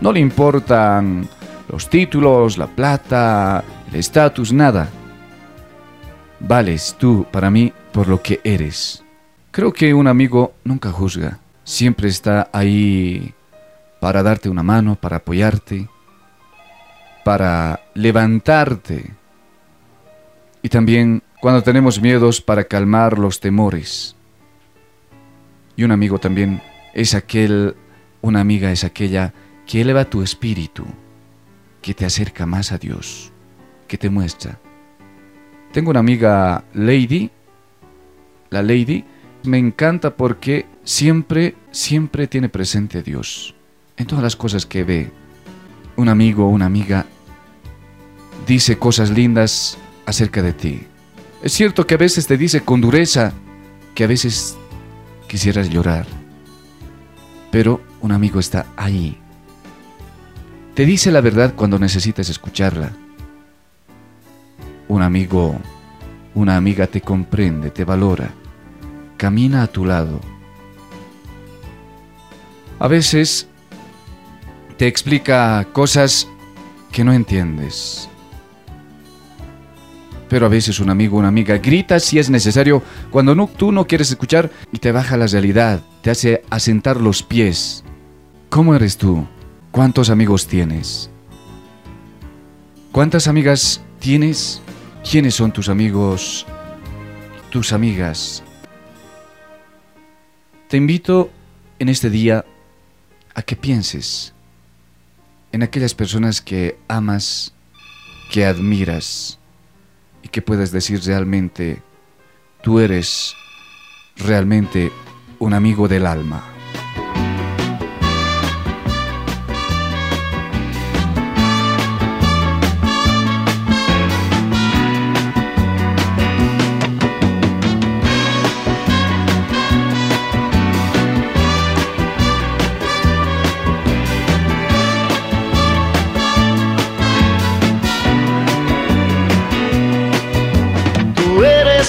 No 0.00 0.12
le 0.12 0.20
importan 0.20 1.28
los 1.68 1.90
títulos, 1.90 2.56
la 2.56 2.68
plata, 2.68 3.62
el 3.92 3.96
estatus, 3.96 4.50
nada. 4.50 4.88
Vales 6.40 6.96
tú 6.98 7.26
para 7.30 7.50
mí 7.50 7.70
por 7.92 8.08
lo 8.08 8.22
que 8.22 8.40
eres. 8.44 9.04
Creo 9.50 9.74
que 9.74 9.92
un 9.92 10.06
amigo 10.06 10.54
nunca 10.64 10.90
juzga 10.90 11.38
siempre 11.64 12.08
está 12.08 12.48
ahí 12.50 13.34
para 14.00 14.22
darte 14.22 14.48
una 14.48 14.62
mano, 14.62 14.96
para 14.96 15.16
apoyarte, 15.16 15.88
para 17.24 17.80
levantarte. 17.94 19.12
Y 20.62 20.68
también 20.68 21.22
cuando 21.40 21.62
tenemos 21.62 22.00
miedos 22.00 22.40
para 22.40 22.64
calmar 22.64 23.18
los 23.18 23.40
temores. 23.40 24.16
Y 25.76 25.84
un 25.84 25.90
amigo 25.90 26.18
también 26.18 26.62
es 26.94 27.14
aquel, 27.14 27.74
una 28.22 28.40
amiga 28.40 28.70
es 28.70 28.84
aquella 28.84 29.34
que 29.66 29.80
eleva 29.80 30.04
tu 30.04 30.22
espíritu, 30.22 30.84
que 31.82 31.94
te 31.94 32.06
acerca 32.06 32.46
más 32.46 32.72
a 32.72 32.78
Dios, 32.78 33.32
que 33.88 33.98
te 33.98 34.08
muestra. 34.10 34.58
Tengo 35.72 35.90
una 35.90 36.00
amiga 36.00 36.64
Lady, 36.72 37.30
la 38.50 38.62
Lady, 38.62 39.04
me 39.42 39.58
encanta 39.58 40.16
porque 40.16 40.66
siempre, 40.84 41.56
siempre 41.72 42.26
tiene 42.26 42.48
presente 42.48 42.98
a 42.98 43.02
Dios. 43.02 43.54
En 43.96 44.06
todas 44.06 44.22
las 44.22 44.36
cosas 44.36 44.66
que 44.66 44.84
ve, 44.84 45.10
un 45.96 46.08
amigo 46.08 46.46
o 46.46 46.48
una 46.48 46.66
amiga 46.66 47.06
dice 48.46 48.78
cosas 48.78 49.10
lindas 49.10 49.78
acerca 50.06 50.42
de 50.42 50.52
ti. 50.52 50.86
Es 51.42 51.52
cierto 51.52 51.86
que 51.86 51.94
a 51.94 51.98
veces 51.98 52.26
te 52.26 52.36
dice 52.36 52.62
con 52.62 52.80
dureza 52.80 53.32
que 53.94 54.04
a 54.04 54.06
veces 54.06 54.56
quisieras 55.28 55.70
llorar, 55.70 56.06
pero 57.50 57.80
un 58.00 58.12
amigo 58.12 58.40
está 58.40 58.66
ahí. 58.76 59.18
Te 60.74 60.84
dice 60.84 61.12
la 61.12 61.20
verdad 61.20 61.54
cuando 61.54 61.78
necesitas 61.78 62.28
escucharla. 62.28 62.90
Un 64.88 65.02
amigo, 65.02 65.56
una 66.34 66.56
amiga 66.56 66.86
te 66.86 67.00
comprende, 67.00 67.70
te 67.70 67.84
valora, 67.84 68.30
camina 69.16 69.62
a 69.62 69.66
tu 69.66 69.84
lado 69.84 70.20
a 72.78 72.88
veces 72.88 73.48
te 74.76 74.86
explica 74.86 75.66
cosas 75.72 76.28
que 76.90 77.04
no 77.04 77.12
entiendes. 77.12 78.08
Pero 80.28 80.46
a 80.46 80.48
veces 80.48 80.80
un 80.80 80.90
amigo 80.90 81.16
o 81.16 81.18
una 81.20 81.28
amiga 81.28 81.58
grita 81.58 82.00
si 82.00 82.18
es 82.18 82.28
necesario 82.28 82.82
cuando 83.10 83.46
tú 83.46 83.70
no 83.70 83.86
quieres 83.86 84.10
escuchar 84.10 84.50
y 84.72 84.78
te 84.78 84.90
baja 84.90 85.16
la 85.16 85.26
realidad, 85.26 85.80
te 86.02 86.10
hace 86.10 86.42
asentar 86.50 87.00
los 87.00 87.22
pies. 87.22 87.84
¿Cómo 88.48 88.74
eres 88.74 88.96
tú? 88.96 89.26
¿Cuántos 89.70 90.10
amigos 90.10 90.46
tienes? 90.46 91.10
¿Cuántas 92.90 93.28
amigas 93.28 93.80
tienes? 94.00 94.60
¿Quiénes 95.08 95.34
son 95.34 95.52
tus 95.52 95.68
amigos? 95.68 96.46
Tus 97.50 97.72
amigas. 97.72 98.42
Te 100.68 100.76
invito 100.76 101.30
en 101.78 101.88
este 101.88 102.10
día 102.10 102.44
a 103.34 103.42
que 103.42 103.56
pienses 103.56 104.33
en 105.54 105.62
aquellas 105.62 105.94
personas 105.94 106.40
que 106.40 106.76
amas, 106.88 107.54
que 108.28 108.44
admiras 108.44 109.38
y 110.20 110.26
que 110.26 110.42
puedas 110.42 110.72
decir 110.72 111.00
realmente, 111.04 111.80
tú 112.60 112.80
eres 112.80 113.36
realmente 114.16 114.90
un 115.38 115.54
amigo 115.54 115.86
del 115.86 116.06
alma. 116.06 116.53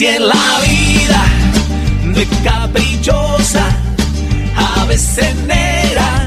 Así 0.00 0.06
es 0.06 0.20
la 0.22 0.60
vida 0.62 1.24
de 2.14 2.26
caprichosa, 2.42 3.68
a 4.56 4.86
veces 4.86 5.34
negra, 5.44 6.26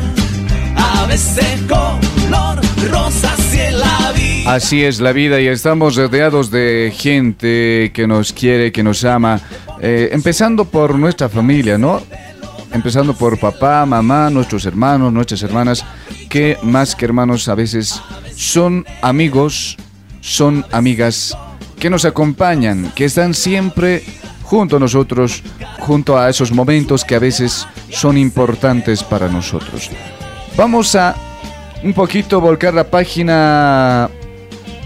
a 0.76 1.08
veces 1.08 1.60
color 1.68 2.62
rosa, 2.92 3.34
la 3.72 4.12
vida. 4.12 4.54
Así 4.54 4.84
es 4.84 5.00
la 5.00 5.12
vida 5.12 5.42
y 5.42 5.48
estamos 5.48 5.96
rodeados 5.96 6.52
de 6.52 6.94
gente 6.96 7.90
que 7.96 8.06
nos 8.06 8.32
quiere, 8.32 8.72
que 8.72 8.84
nos 8.84 9.04
ama, 9.06 9.42
eh, 9.82 10.10
empezando 10.12 10.66
por 10.66 10.94
nuestra 10.94 11.28
familia, 11.28 11.76
¿no? 11.80 12.00
Empezando 12.72 13.16
por 13.16 13.40
papá, 13.40 13.88
mamá, 13.88 14.30
nuestros 14.30 14.68
hermanos, 14.68 15.12
nuestras 15.12 15.42
hermanas, 15.42 15.84
que 16.30 16.60
más 16.62 16.96
que 16.96 17.06
hermanos 17.06 17.48
a 17.48 17.56
veces 17.56 18.00
son 18.36 18.86
amigos, 19.02 19.78
son 20.22 20.64
amigas 20.72 21.36
que 21.84 21.90
nos 21.90 22.06
acompañan, 22.06 22.94
que 22.96 23.04
están 23.04 23.34
siempre 23.34 24.06
junto 24.44 24.78
a 24.78 24.80
nosotros, 24.80 25.44
junto 25.80 26.18
a 26.18 26.30
esos 26.30 26.50
momentos 26.54 27.04
que 27.04 27.14
a 27.14 27.20
veces 27.20 27.68
son 27.90 28.18
importantes 28.18 29.04
para 29.04 29.28
nosotros. 29.28 29.90
Vamos 30.56 30.96
a 30.96 31.14
un 31.84 31.92
poquito 31.92 32.40
volcar 32.40 32.74
la 32.74 32.86
página 32.86 34.10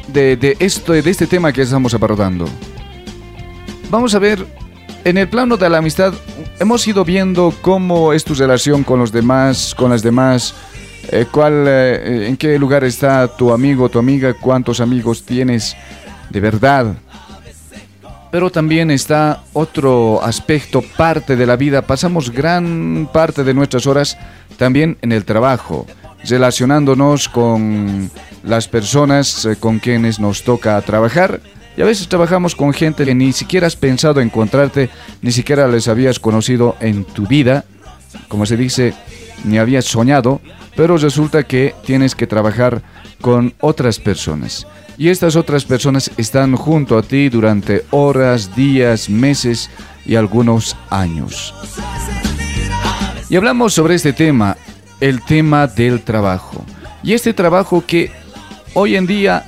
de, 0.07 0.37
de 0.37 0.57
esto, 0.57 0.93
de 0.93 1.07
este 1.07 1.27
tema 1.27 1.53
que 1.53 1.61
estamos 1.61 1.93
abordando. 1.93 2.45
Vamos 3.91 4.15
a 4.15 4.19
ver, 4.19 4.43
en 5.03 5.19
el 5.19 5.27
plano 5.27 5.55
de 5.55 5.69
la 5.69 5.77
amistad, 5.77 6.15
hemos 6.59 6.87
ido 6.87 7.05
viendo 7.05 7.53
cómo 7.61 8.11
es 8.11 8.23
tu 8.23 8.33
relación 8.33 8.83
con 8.83 8.97
los 8.97 9.11
demás, 9.11 9.75
con 9.75 9.91
las 9.91 10.01
demás, 10.01 10.55
eh, 11.11 11.27
cuál, 11.31 11.63
eh, 11.67 12.27
en 12.27 12.37
qué 12.37 12.57
lugar 12.57 12.83
está 12.83 13.27
tu 13.27 13.53
amigo, 13.53 13.87
tu 13.87 13.99
amiga, 13.99 14.33
cuántos 14.33 14.79
amigos 14.79 15.21
tienes 15.21 15.77
de 16.29 16.39
verdad. 16.39 16.95
Pero 18.31 18.49
también 18.49 18.91
está 18.91 19.43
otro 19.53 20.21
aspecto, 20.21 20.81
parte 20.81 21.35
de 21.35 21.45
la 21.45 21.55
vida. 21.55 21.81
Pasamos 21.81 22.31
gran 22.31 23.09
parte 23.11 23.43
de 23.43 23.53
nuestras 23.53 23.87
horas 23.87 24.17
también 24.57 24.97
en 25.01 25.11
el 25.11 25.23
trabajo, 25.23 25.87
relacionándonos 26.23 27.29
con 27.29 28.11
las 28.43 28.67
personas 28.67 29.45
eh, 29.45 29.55
con 29.55 29.79
quienes 29.79 30.19
nos 30.19 30.43
toca 30.43 30.81
trabajar. 30.81 31.39
Y 31.77 31.81
a 31.81 31.85
veces 31.85 32.07
trabajamos 32.07 32.55
con 32.55 32.73
gente 32.73 33.05
que 33.05 33.13
ni 33.13 33.31
siquiera 33.31 33.67
has 33.67 33.75
pensado 33.75 34.19
encontrarte, 34.19 34.89
ni 35.21 35.31
siquiera 35.31 35.67
les 35.67 35.87
habías 35.87 36.19
conocido 36.19 36.75
en 36.79 37.05
tu 37.05 37.27
vida, 37.27 37.65
como 38.27 38.45
se 38.45 38.57
dice, 38.57 38.93
ni 39.43 39.59
habías 39.59 39.85
soñado, 39.85 40.41
pero 40.75 40.97
resulta 40.97 41.43
que 41.43 41.75
tienes 41.85 42.15
que 42.15 42.25
trabajar 42.25 42.81
con 43.21 43.53
otras 43.59 43.99
personas. 43.99 44.67
Y 44.97 45.09
estas 45.09 45.35
otras 45.35 45.63
personas 45.63 46.09
están 46.17 46.55
junto 46.55 46.97
a 46.97 47.03
ti 47.03 47.29
durante 47.29 47.85
horas, 47.91 48.55
días, 48.55 49.09
meses 49.09 49.69
y 50.05 50.15
algunos 50.15 50.75
años. 50.89 51.53
Y 53.29 53.35
hablamos 53.35 53.73
sobre 53.73 53.95
este 53.95 54.13
tema, 54.13 54.57
el 54.99 55.21
tema 55.23 55.67
del 55.67 56.01
trabajo. 56.01 56.63
Y 57.03 57.13
este 57.13 57.33
trabajo 57.33 57.83
que 57.85 58.11
hoy 58.73 58.95
en 58.95 59.05
día 59.05 59.45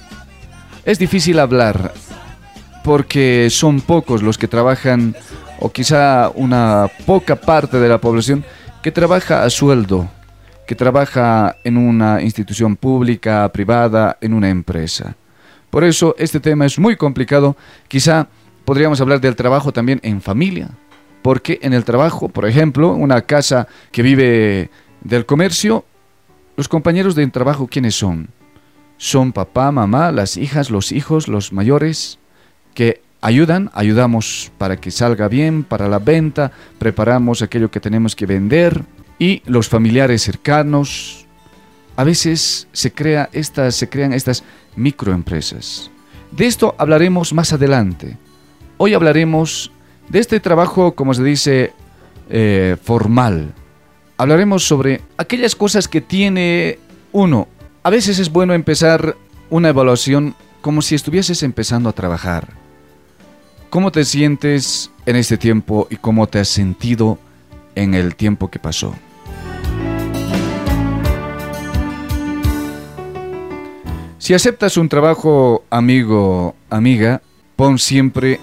es 0.85 0.99
difícil 0.99 1.39
hablar 1.39 1.93
porque 2.83 3.49
son 3.49 3.81
pocos 3.81 4.21
los 4.21 4.37
que 4.37 4.47
trabajan 4.47 5.15
o 5.59 5.71
quizá 5.71 6.31
una 6.35 6.87
poca 7.05 7.35
parte 7.35 7.79
de 7.79 7.89
la 7.89 7.99
población 7.99 8.45
que 8.81 8.91
trabaja 8.91 9.43
a 9.43 9.49
sueldo, 9.49 10.09
que 10.69 10.75
trabaja 10.75 11.57
en 11.63 11.77
una 11.77 12.21
institución 12.21 12.75
pública, 12.75 13.51
privada, 13.51 14.19
en 14.21 14.35
una 14.35 14.51
empresa. 14.51 15.15
Por 15.71 15.83
eso 15.83 16.13
este 16.19 16.39
tema 16.39 16.67
es 16.67 16.77
muy 16.77 16.95
complicado. 16.95 17.57
Quizá 17.87 18.27
podríamos 18.65 19.01
hablar 19.01 19.19
del 19.19 19.35
trabajo 19.35 19.73
también 19.73 19.99
en 20.03 20.21
familia, 20.21 20.69
porque 21.23 21.57
en 21.63 21.73
el 21.73 21.85
trabajo, 21.85 22.29
por 22.29 22.45
ejemplo, 22.45 22.93
una 22.93 23.21
casa 23.23 23.67
que 23.91 24.03
vive 24.03 24.69
del 25.01 25.25
comercio, 25.25 25.85
los 26.55 26.67
compañeros 26.67 27.15
de 27.15 27.25
trabajo, 27.29 27.65
¿quiénes 27.65 27.95
son? 27.95 28.27
Son 28.97 29.31
papá, 29.31 29.71
mamá, 29.71 30.11
las 30.11 30.37
hijas, 30.37 30.69
los 30.69 30.91
hijos, 30.91 31.27
los 31.27 31.51
mayores, 31.51 32.19
que 32.75 33.01
ayudan, 33.21 33.71
ayudamos 33.73 34.51
para 34.59 34.77
que 34.77 34.91
salga 34.91 35.29
bien, 35.29 35.63
para 35.63 35.87
la 35.87 35.97
venta, 35.97 36.51
preparamos 36.77 37.41
aquello 37.41 37.71
que 37.71 37.79
tenemos 37.79 38.15
que 38.15 38.27
vender, 38.27 38.83
y 39.19 39.43
los 39.45 39.67
familiares 39.67 40.23
cercanos, 40.23 41.27
a 41.97 42.05
veces 42.05 42.69
se, 42.71 42.93
crea 42.93 43.29
estas, 43.33 43.75
se 43.75 43.89
crean 43.89 44.13
estas 44.13 44.43
microempresas. 44.77 45.91
De 46.31 46.47
esto 46.47 46.73
hablaremos 46.77 47.33
más 47.33 47.51
adelante. 47.51 48.17
Hoy 48.77 48.93
hablaremos 48.93 49.71
de 50.07 50.19
este 50.19 50.39
trabajo, 50.39 50.93
como 50.93 51.13
se 51.13 51.23
dice, 51.23 51.73
eh, 52.29 52.77
formal. 52.81 53.53
Hablaremos 54.17 54.63
sobre 54.63 55.01
aquellas 55.17 55.55
cosas 55.55 55.89
que 55.89 55.99
tiene 55.99 56.79
uno. 57.11 57.49
A 57.83 57.89
veces 57.89 58.19
es 58.19 58.31
bueno 58.31 58.53
empezar 58.53 59.17
una 59.49 59.69
evaluación 59.69 60.35
como 60.61 60.81
si 60.81 60.95
estuvieses 60.95 61.43
empezando 61.43 61.89
a 61.89 61.93
trabajar. 61.93 62.47
¿Cómo 63.69 63.91
te 63.91 64.05
sientes 64.05 64.91
en 65.05 65.17
este 65.17 65.37
tiempo 65.37 65.87
y 65.89 65.97
cómo 65.97 66.27
te 66.27 66.39
has 66.39 66.47
sentido 66.47 67.19
en 67.75 67.93
el 67.93 68.15
tiempo 68.15 68.49
que 68.49 68.59
pasó? 68.59 68.95
Si 74.19 74.33
aceptas 74.33 74.75
un 74.75 74.89
trabajo, 74.89 75.63
amigo, 75.69 76.53
amiga, 76.69 77.21
pon 77.55 77.79
siempre 77.79 78.41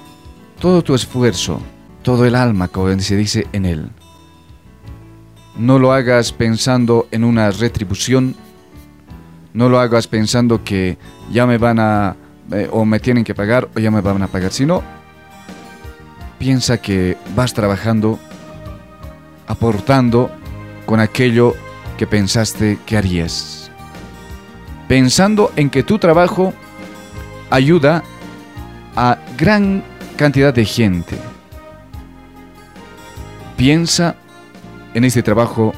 todo 0.58 0.82
tu 0.82 0.94
esfuerzo, 0.94 1.60
todo 2.02 2.24
el 2.24 2.34
alma, 2.34 2.68
como 2.68 2.98
se 2.98 3.14
dice 3.14 3.46
en 3.52 3.66
él. 3.66 3.90
No 5.58 5.78
lo 5.78 5.92
hagas 5.92 6.32
pensando 6.32 7.06
en 7.10 7.24
una 7.24 7.50
retribución, 7.50 8.34
no 9.52 9.68
lo 9.68 9.78
hagas 9.78 10.06
pensando 10.06 10.64
que 10.64 10.96
ya 11.30 11.46
me 11.46 11.58
van 11.58 11.78
a, 11.78 12.16
eh, 12.52 12.70
o 12.72 12.86
me 12.86 12.98
tienen 12.98 13.22
que 13.22 13.34
pagar, 13.34 13.68
o 13.76 13.78
ya 13.78 13.90
me 13.90 14.00
van 14.00 14.22
a 14.22 14.28
pagar, 14.28 14.52
sino 14.52 14.82
piensa 16.38 16.78
que 16.78 17.18
vas 17.34 17.52
trabajando, 17.52 18.18
aportando 19.46 20.30
con 20.86 21.00
aquello 21.00 21.52
que 21.98 22.06
pensaste 22.06 22.78
que 22.86 22.96
harías. 22.96 23.65
Pensando 24.88 25.52
en 25.56 25.70
que 25.70 25.82
tu 25.82 25.98
trabajo 25.98 26.52
ayuda 27.50 28.04
a 28.94 29.18
gran 29.36 29.82
cantidad 30.16 30.54
de 30.54 30.64
gente. 30.64 31.16
Piensa 33.56 34.16
en 34.94 35.04
este 35.04 35.22
trabajo 35.22 35.72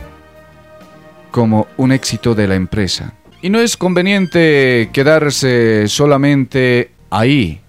como 1.31 1.66
un 1.77 1.92
éxito 1.92 2.35
de 2.35 2.49
la 2.49 2.55
empresa. 2.55 3.14
Y 3.40 3.51
no 3.51 3.61
es 3.61 3.77
conveniente 3.77 4.90
quedarse 4.92 5.87
solamente 5.88 6.90
ahí, 7.11 7.61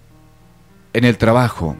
en 0.92 1.04
el 1.04 1.16
trabajo. 1.16 1.76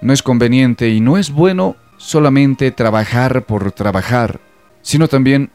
No 0.00 0.12
es 0.12 0.22
conveniente 0.22 0.88
y 0.88 1.00
no 1.00 1.18
es 1.18 1.30
bueno 1.30 1.76
solamente 1.98 2.70
trabajar 2.70 3.44
por 3.44 3.72
trabajar, 3.72 4.40
sino 4.82 5.08
también 5.08 5.50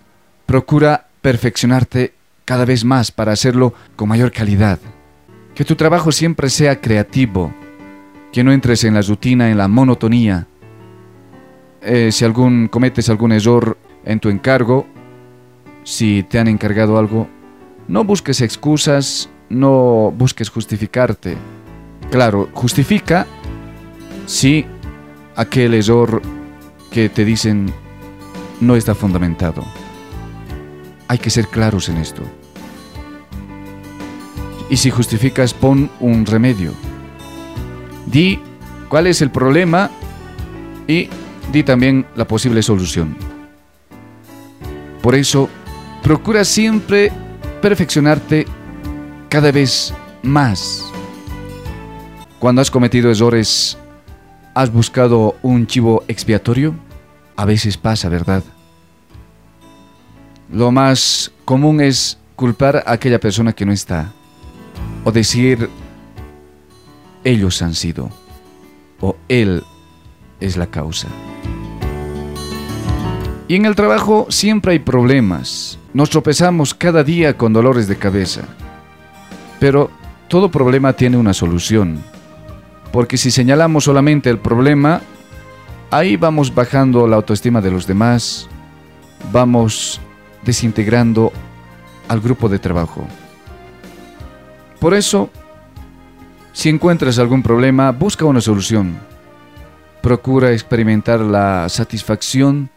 procura 0.46 1.03
perfeccionarte 1.24 2.14
cada 2.46 2.66
vez 2.66 2.84
más 2.84 3.12
para 3.12 3.32
hacerlo 3.32 3.74
con 3.96 4.10
mayor 4.10 4.32
calidad. 4.32 4.78
Que 5.56 5.64
tu 5.64 5.76
trabajo 5.76 6.12
siempre 6.12 6.50
sea 6.50 6.82
creativo, 6.82 7.52
que 8.32 8.44
no 8.44 8.52
entres 8.52 8.84
en 8.84 8.94
la 8.94 9.02
rutina, 9.02 9.50
en 9.50 9.58
la 9.58 9.68
monotonía. 9.68 10.48
Eh, 11.82 12.12
si 12.12 12.26
algún, 12.26 12.68
cometes 12.68 13.10
algún 13.10 13.32
error 13.32 13.78
en 14.04 14.20
tu 14.20 14.30
encargo, 14.30 14.86
si 15.84 16.24
te 16.24 16.40
han 16.40 16.50
encargado 16.50 16.98
algo, 16.98 17.28
no 17.88 18.04
busques 18.04 18.42
excusas, 18.42 19.30
no 19.50 20.14
busques 20.16 20.50
justificarte. 20.50 21.38
Claro, 22.12 22.50
justifica 22.54 23.26
si 24.26 24.66
aquel 25.38 25.74
error 25.74 26.22
que 26.92 27.08
te 27.08 27.24
dicen 27.24 27.72
no 28.60 28.76
está 28.76 28.94
fundamentado. 28.94 29.64
Hay 31.08 31.18
que 31.18 31.30
ser 31.30 31.48
claros 31.48 31.90
en 31.90 31.98
esto. 31.98 32.24
Y 34.70 34.78
si 34.78 34.90
justificas, 34.90 35.54
pon 35.54 35.90
un 36.00 36.26
remedio. 36.26 36.74
Di 38.06 38.40
cuál 38.90 39.08
es 39.08 39.22
el 39.22 39.32
problema 39.32 39.90
y 40.88 41.10
di 41.52 41.64
también 41.64 42.06
la 42.16 42.28
posible 42.28 42.64
solución. 42.64 43.16
Por 45.02 45.16
eso, 45.16 45.50
procura 46.02 46.44
siempre 46.44 47.12
perfeccionarte 47.62 48.46
cada 49.30 49.52
vez 49.52 49.94
más. 50.22 50.86
Cuando 52.40 52.62
has 52.62 52.72
cometido 52.72 53.12
errores, 53.12 53.78
¿has 54.54 54.72
buscado 54.72 55.36
un 55.42 55.68
chivo 55.68 56.04
expiatorio? 56.08 56.76
A 57.36 57.46
veces 57.46 57.78
pasa, 57.78 58.10
¿verdad? 58.10 58.44
Lo 60.54 60.72
más 60.72 61.32
común 61.46 61.82
es 61.82 62.20
culpar 62.36 62.84
a 62.86 62.92
aquella 62.92 63.20
persona 63.20 63.54
que 63.54 63.66
no 63.66 63.72
está 63.72 64.14
o 65.04 65.12
decir 65.12 65.68
ellos 67.24 67.60
han 67.64 67.74
sido 67.74 68.12
o 69.02 69.16
él 69.30 69.64
es 70.40 70.56
la 70.56 70.68
causa. 70.68 71.08
Y 73.48 73.56
en 73.56 73.66
el 73.66 73.74
trabajo 73.74 74.28
siempre 74.30 74.74
hay 74.74 74.80
problemas. 74.80 75.80
Nos 75.92 76.12
tropezamos 76.12 76.76
cada 76.76 77.04
día 77.04 77.36
con 77.36 77.52
dolores 77.52 77.88
de 77.88 77.96
cabeza. 77.96 78.44
Pero 79.60 79.90
todo 80.28 80.52
problema 80.52 80.94
tiene 80.94 81.18
una 81.18 81.34
solución. 81.34 82.04
Porque 82.92 83.18
si 83.18 83.32
señalamos 83.32 83.86
solamente 83.86 84.30
el 84.30 84.38
problema, 84.38 85.02
ahí 85.90 86.16
vamos 86.16 86.54
bajando 86.54 87.08
la 87.08 87.16
autoestima 87.16 87.60
de 87.60 87.72
los 87.72 87.88
demás, 87.88 88.48
vamos 89.32 90.00
desintegrando 90.46 91.32
al 92.08 92.20
grupo 92.20 92.50
de 92.50 92.60
trabajo. 92.60 93.08
Por 94.80 94.94
eso, 94.94 95.30
si 96.52 96.70
encuentras 96.70 97.18
algún 97.18 97.42
problema, 97.42 97.92
busca 97.92 98.26
una 98.26 98.42
solución. 98.42 98.98
Procura 100.02 100.52
experimentar 100.52 101.20
la 101.22 101.70
satisfacción 101.70 102.70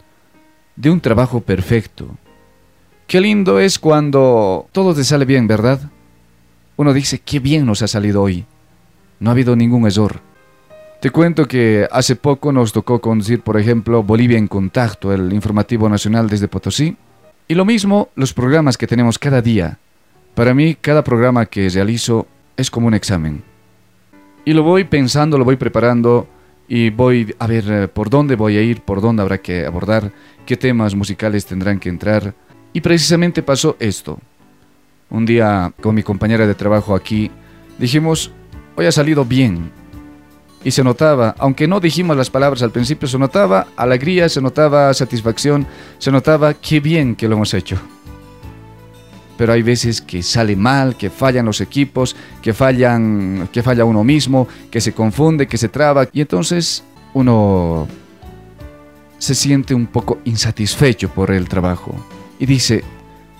de 0.75 0.89
un 0.89 1.01
trabajo 1.01 1.41
perfecto. 1.41 2.07
Qué 3.07 3.19
lindo 3.21 3.59
es 3.59 3.79
cuando 3.79 4.67
todo 4.71 4.93
te 4.93 5.03
sale 5.03 5.25
bien, 5.25 5.47
¿verdad? 5.47 5.79
Uno 6.77 6.93
dice, 6.93 7.19
qué 7.19 7.39
bien 7.39 7.65
nos 7.65 7.81
ha 7.81 7.87
salido 7.87 8.21
hoy. 8.21 8.45
No 9.19 9.29
ha 9.29 9.33
habido 9.33 9.55
ningún 9.55 9.87
error. 9.87 10.21
Te 11.01 11.09
cuento 11.09 11.47
que 11.47 11.87
hace 11.91 12.15
poco 12.15 12.51
nos 12.51 12.73
tocó 12.73 13.01
conducir, 13.01 13.41
por 13.41 13.59
ejemplo, 13.59 14.01
Bolivia 14.01 14.37
en 14.37 14.47
Contacto, 14.47 15.13
el 15.13 15.31
informativo 15.33 15.89
nacional 15.89 16.29
desde 16.29 16.47
Potosí. 16.47 16.97
Y 17.47 17.55
lo 17.55 17.63
mismo 17.63 18.09
los 18.15 18.33
programas 18.33 18.77
que 18.77 18.87
tenemos 18.87 19.17
cada 19.17 19.41
día. 19.41 19.77
Para 20.35 20.53
mí, 20.53 20.75
cada 20.75 21.03
programa 21.03 21.45
que 21.45 21.69
realizo 21.69 22.27
es 22.57 22.69
como 22.69 22.87
un 22.87 22.93
examen. 22.93 23.41
Y 24.43 24.53
lo 24.53 24.63
voy 24.63 24.83
pensando, 24.83 25.37
lo 25.37 25.45
voy 25.45 25.55
preparando 25.55 26.27
y 26.67 26.89
voy 26.89 27.33
a 27.39 27.47
ver 27.47 27.63
eh, 27.69 27.87
por 27.87 28.09
dónde 28.09 28.35
voy 28.35 28.57
a 28.57 28.61
ir, 28.61 28.81
por 28.81 28.99
dónde 28.99 29.21
habrá 29.21 29.37
que 29.37 29.65
abordar, 29.65 30.11
qué 30.45 30.57
temas 30.57 30.93
musicales 30.93 31.45
tendrán 31.45 31.79
que 31.79 31.89
entrar. 31.89 32.33
Y 32.73 32.81
precisamente 32.81 33.41
pasó 33.41 33.77
esto. 33.79 34.19
Un 35.09 35.25
día 35.25 35.73
con 35.81 35.95
mi 35.95 36.03
compañera 36.03 36.45
de 36.45 36.55
trabajo 36.55 36.95
aquí 36.95 37.31
dijimos, 37.79 38.31
hoy 38.75 38.87
ha 38.87 38.91
salido 38.91 39.23
bien. 39.23 39.71
Y 40.63 40.71
se 40.71 40.83
notaba, 40.83 41.35
aunque 41.37 41.67
no 41.67 41.79
dijimos 41.79 42.17
las 42.17 42.29
palabras 42.29 42.61
al 42.61 42.71
principio, 42.71 43.07
se 43.07 43.17
notaba 43.17 43.67
alegría, 43.75 44.27
se 44.27 44.41
notaba 44.41 44.93
satisfacción, 44.93 45.65
se 45.97 46.11
notaba 46.11 46.53
qué 46.53 46.79
bien 46.79 47.15
que 47.15 47.27
lo 47.27 47.35
hemos 47.35 47.53
hecho 47.53 47.77
pero 49.37 49.53
hay 49.53 49.61
veces 49.61 50.01
que 50.01 50.23
sale 50.23 50.55
mal, 50.55 50.97
que 50.97 51.09
fallan 51.09 51.45
los 51.45 51.61
equipos, 51.61 52.15
que 52.41 52.53
fallan, 52.53 53.47
que 53.53 53.61
falla 53.61 53.85
uno 53.85 54.03
mismo, 54.03 54.47
que 54.71 54.81
se 54.81 54.93
confunde, 54.93 55.47
que 55.47 55.57
se 55.57 55.69
traba 55.69 56.07
y 56.11 56.21
entonces 56.21 56.83
uno 57.13 57.87
se 59.19 59.35
siente 59.35 59.73
un 59.73 59.87
poco 59.87 60.19
insatisfecho 60.25 61.09
por 61.09 61.31
el 61.31 61.47
trabajo 61.47 61.95
y 62.39 62.45
dice, 62.45 62.83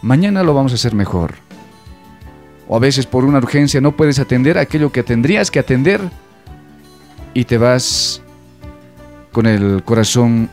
mañana 0.02 0.44
lo 0.44 0.54
vamos 0.54 0.72
a 0.72 0.76
hacer 0.76 0.94
mejor. 0.94 1.36
O 2.68 2.76
a 2.76 2.80
veces 2.80 3.06
por 3.06 3.26
una 3.26 3.38
urgencia 3.38 3.82
no 3.82 3.94
puedes 3.94 4.20
atender 4.20 4.58
aquello 4.58 4.92
que 4.92 5.04
tendrías 5.04 5.50
que 5.50 5.60
atender 5.60 6.02
y 7.34 7.46
te 7.46 7.58
vas 7.58 8.22
con 9.32 9.46
el 9.46 9.84
corazón 9.84 10.50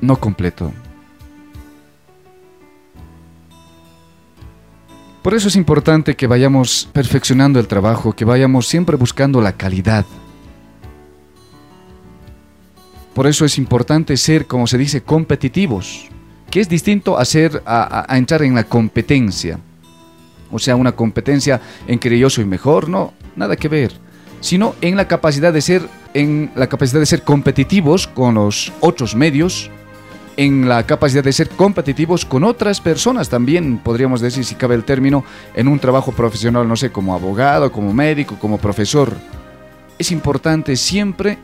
no 0.00 0.16
completo. 0.16 0.72
Por 5.22 5.34
eso 5.34 5.48
es 5.48 5.56
importante 5.56 6.14
que 6.14 6.28
vayamos 6.28 6.88
perfeccionando 6.92 7.58
el 7.58 7.66
trabajo, 7.66 8.12
que 8.12 8.24
vayamos 8.24 8.68
siempre 8.68 8.96
buscando 8.96 9.40
la 9.40 9.52
calidad. 9.52 10.06
Por 13.12 13.26
eso 13.26 13.44
es 13.44 13.58
importante 13.58 14.16
ser, 14.16 14.46
como 14.46 14.66
se 14.68 14.78
dice, 14.78 15.02
competitivos, 15.02 16.06
que 16.48 16.60
es 16.60 16.68
distinto 16.68 17.18
a, 17.18 17.24
ser, 17.24 17.60
a, 17.66 18.06
entrar 18.16 18.42
en 18.42 18.54
la 18.54 18.64
competencia. 18.64 19.58
O 20.52 20.60
sea, 20.60 20.76
una 20.76 20.92
competencia 20.92 21.60
en 21.88 21.98
que 21.98 22.16
yo 22.16 22.30
soy 22.30 22.44
mejor, 22.44 22.88
no, 22.88 23.12
nada 23.34 23.56
que 23.56 23.68
ver. 23.68 24.05
Sino 24.40 24.74
en 24.80 24.96
la 24.96 25.08
capacidad 25.08 25.52
de 25.52 25.60
ser, 25.60 25.82
en 26.14 26.50
la 26.54 26.68
capacidad 26.68 27.00
de 27.00 27.06
ser 27.06 27.22
competitivos 27.22 28.06
con 28.06 28.34
los 28.34 28.72
otros 28.80 29.14
medios 29.14 29.70
en 30.36 30.68
la 30.68 30.84
capacidad 30.84 31.24
de 31.24 31.32
ser 31.32 31.48
competitivos 31.48 32.24
con 32.24 32.44
otras 32.44 32.80
personas 32.80 33.28
también, 33.28 33.78
podríamos 33.78 34.20
decir, 34.20 34.44
si 34.44 34.54
cabe 34.54 34.74
el 34.74 34.84
término, 34.84 35.24
en 35.54 35.68
un 35.68 35.78
trabajo 35.78 36.12
profesional, 36.12 36.68
no 36.68 36.76
sé, 36.76 36.92
como 36.92 37.14
abogado, 37.14 37.72
como 37.72 37.92
médico, 37.92 38.36
como 38.38 38.58
profesor. 38.58 39.16
Es 39.98 40.12
importante 40.12 40.76
siempre 40.76 41.38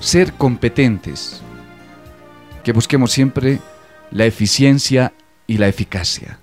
ser 0.00 0.32
competentes, 0.32 1.40
que 2.64 2.72
busquemos 2.72 3.12
siempre 3.12 3.60
la 4.10 4.24
eficiencia 4.24 5.12
y 5.46 5.58
la 5.58 5.68
eficacia. 5.68 6.38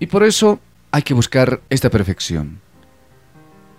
Y 0.00 0.06
por 0.06 0.22
eso 0.22 0.60
hay 0.90 1.02
que 1.02 1.14
buscar 1.14 1.60
esta 1.68 1.90
perfección. 1.90 2.60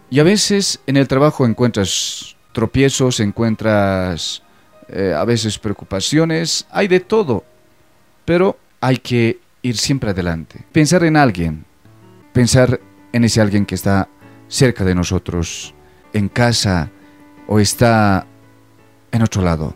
Y 0.10 0.20
a 0.20 0.24
veces 0.24 0.80
en 0.88 0.98
el 0.98 1.08
trabajo 1.08 1.46
encuentras 1.46 2.36
tropiezos, 2.52 3.20
encuentras 3.20 4.42
eh, 4.88 5.14
a 5.16 5.24
veces 5.24 5.60
preocupaciones, 5.60 6.66
hay 6.72 6.88
de 6.88 7.00
todo, 7.00 7.44
pero 8.26 8.58
hay 8.82 8.98
que 8.98 9.40
ir 9.62 9.78
siempre 9.78 10.12
adelante. 10.12 10.66
Pensar 10.72 11.04
en 11.04 11.16
alguien, 11.16 11.66
pensar 12.34 12.80
en 13.14 13.24
ese 13.24 13.42
alguien 13.42 13.66
que 13.66 13.76
está 13.76 14.10
cerca 14.48 14.84
de 14.84 14.96
nosotros, 14.96 15.76
en 16.14 16.28
casa 16.28 16.90
o 17.48 17.60
está 17.60 18.26
en 19.12 19.22
otro 19.22 19.44
lado. 19.44 19.76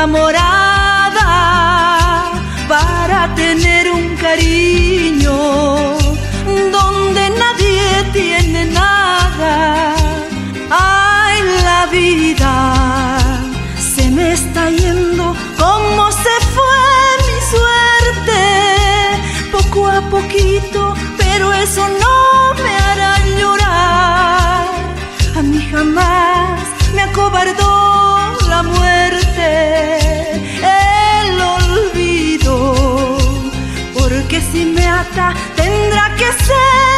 Última 0.00 0.39
said 36.50 36.89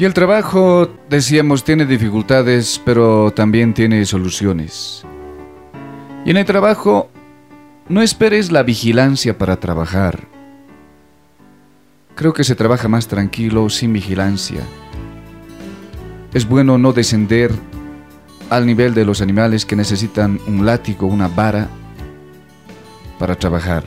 Y 0.00 0.06
el 0.06 0.14
trabajo, 0.14 0.88
decíamos, 1.10 1.62
tiene 1.62 1.84
dificultades, 1.84 2.80
pero 2.86 3.30
también 3.32 3.74
tiene 3.74 4.06
soluciones. 4.06 5.04
Y 6.24 6.30
en 6.30 6.38
el 6.38 6.46
trabajo, 6.46 7.10
no 7.86 8.00
esperes 8.00 8.50
la 8.50 8.62
vigilancia 8.62 9.36
para 9.36 9.60
trabajar. 9.60 10.20
Creo 12.14 12.32
que 12.32 12.44
se 12.44 12.54
trabaja 12.54 12.88
más 12.88 13.08
tranquilo, 13.08 13.68
sin 13.68 13.92
vigilancia. 13.92 14.62
Es 16.32 16.48
bueno 16.48 16.78
no 16.78 16.94
descender 16.94 17.52
al 18.48 18.64
nivel 18.64 18.94
de 18.94 19.04
los 19.04 19.20
animales 19.20 19.66
que 19.66 19.76
necesitan 19.76 20.40
un 20.46 20.64
látigo, 20.64 21.08
una 21.08 21.28
vara 21.28 21.68
para 23.18 23.36
trabajar. 23.36 23.84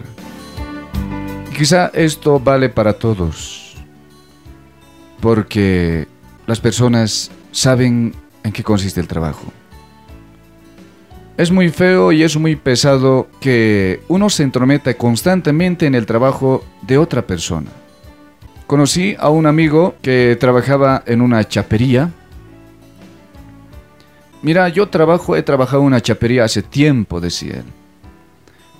Y 1.51 1.55
quizá 1.55 1.88
esto 1.88 2.39
vale 2.39 2.70
para 2.70 2.93
todos, 2.93 3.62
porque 5.24 6.06
las 6.48 6.60
personas 6.60 7.32
saben 7.54 8.14
en 8.44 8.52
qué 8.52 8.62
consiste 8.62 9.00
el 9.00 9.08
trabajo. 9.08 9.54
Es 11.38 11.50
muy 11.50 11.70
feo 11.70 12.12
y 12.12 12.24
es 12.24 12.36
muy 12.36 12.58
pesado 12.58 13.30
que 13.40 14.02
uno 14.10 14.30
se 14.30 14.44
entrometa 14.44 14.94
constantemente 14.96 15.86
en 15.86 15.96
el 15.96 16.06
trabajo 16.06 16.66
de 16.82 16.98
otra 16.98 17.26
persona. 17.26 17.72
Conocí 18.68 19.16
a 19.18 19.30
un 19.30 19.46
amigo 19.46 19.96
que 20.02 20.36
trabajaba 20.38 21.04
en 21.06 21.22
una 21.22 21.48
chapería. 21.48 22.12
Mira, 24.42 24.68
yo 24.68 24.90
trabajo, 24.90 25.38
he 25.38 25.44
trabajado 25.44 25.84
en 25.84 25.88
una 25.88 26.02
chapería 26.02 26.44
hace 26.44 26.64
tiempo, 26.64 27.22
decía 27.22 27.54
él. 27.60 27.66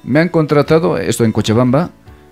Me 0.04 0.20
han 0.20 0.28
contratado, 0.28 0.98
estoy 0.98 1.28
en 1.28 1.32
Cochabamba, 1.32 1.92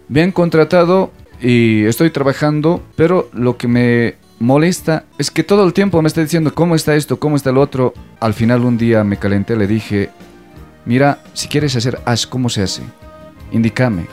me 0.09 0.21
han 0.21 0.33
contratado 0.33 1.13
y 1.41 1.85
estoy 1.85 2.11
trabajando, 2.11 2.83
pero 2.95 3.29
lo 3.33 3.57
que 3.57 3.67
me 3.67 4.15
molesta 4.39 5.05
es 5.17 5.31
que 5.31 5.43
todo 5.43 5.65
el 5.65 5.73
tiempo 5.73 6.01
me 6.01 6.07
está 6.07 6.21
diciendo 6.21 6.53
cómo 6.53 6.75
está 6.75 6.95
esto, 6.95 7.19
cómo 7.19 7.35
está 7.35 7.49
el 7.49 7.57
otro. 7.57 7.93
Al 8.19 8.33
final 8.33 8.63
un 8.63 8.77
día 8.77 9.03
me 9.03 9.17
calenté, 9.17 9.55
le 9.55 9.67
dije, 9.67 10.09
mira, 10.85 11.23
si 11.33 11.47
quieres 11.47 11.75
hacer, 11.75 11.99
haz 12.05 12.27
cómo 12.27 12.49
se 12.49 12.63
hace, 12.63 12.83
indícame. 13.51 14.05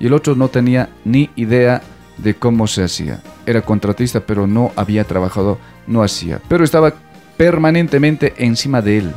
Y 0.00 0.06
el 0.06 0.12
otro 0.12 0.34
no 0.34 0.48
tenía 0.48 0.88
ni 1.04 1.30
idea 1.36 1.82
de 2.18 2.34
cómo 2.34 2.66
se 2.66 2.82
hacía. 2.82 3.22
Era 3.46 3.62
contratista, 3.62 4.20
pero 4.20 4.46
no 4.46 4.72
había 4.76 5.04
trabajado, 5.04 5.58
no 5.86 6.02
hacía. 6.02 6.40
Pero 6.48 6.64
estaba 6.64 6.94
permanentemente 7.36 8.34
encima 8.38 8.82
de 8.82 8.98
él. 8.98 9.12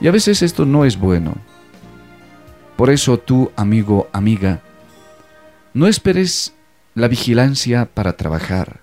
Y 0.00 0.08
a 0.08 0.12
veces 0.12 0.42
esto 0.42 0.64
no 0.64 0.84
es 0.84 0.98
bueno. 0.98 1.34
Por 2.76 2.90
eso 2.90 3.18
tú, 3.18 3.50
amigo, 3.56 4.08
amiga, 4.12 4.60
no 5.76 5.86
esperes 5.88 6.54
la 6.94 7.06
vigilancia 7.06 7.84
para 7.84 8.16
trabajar. 8.16 8.80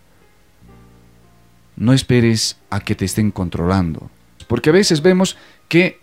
No 1.75 1.91
esperes 1.91 2.57
a 2.69 2.81
que 2.81 2.93
te 2.93 3.05
estén 3.05 3.31
controlando. 3.31 4.11
Porque 4.47 4.69
a 4.69 4.73
veces 4.73 5.01
vemos 5.01 5.35
que 5.67 5.99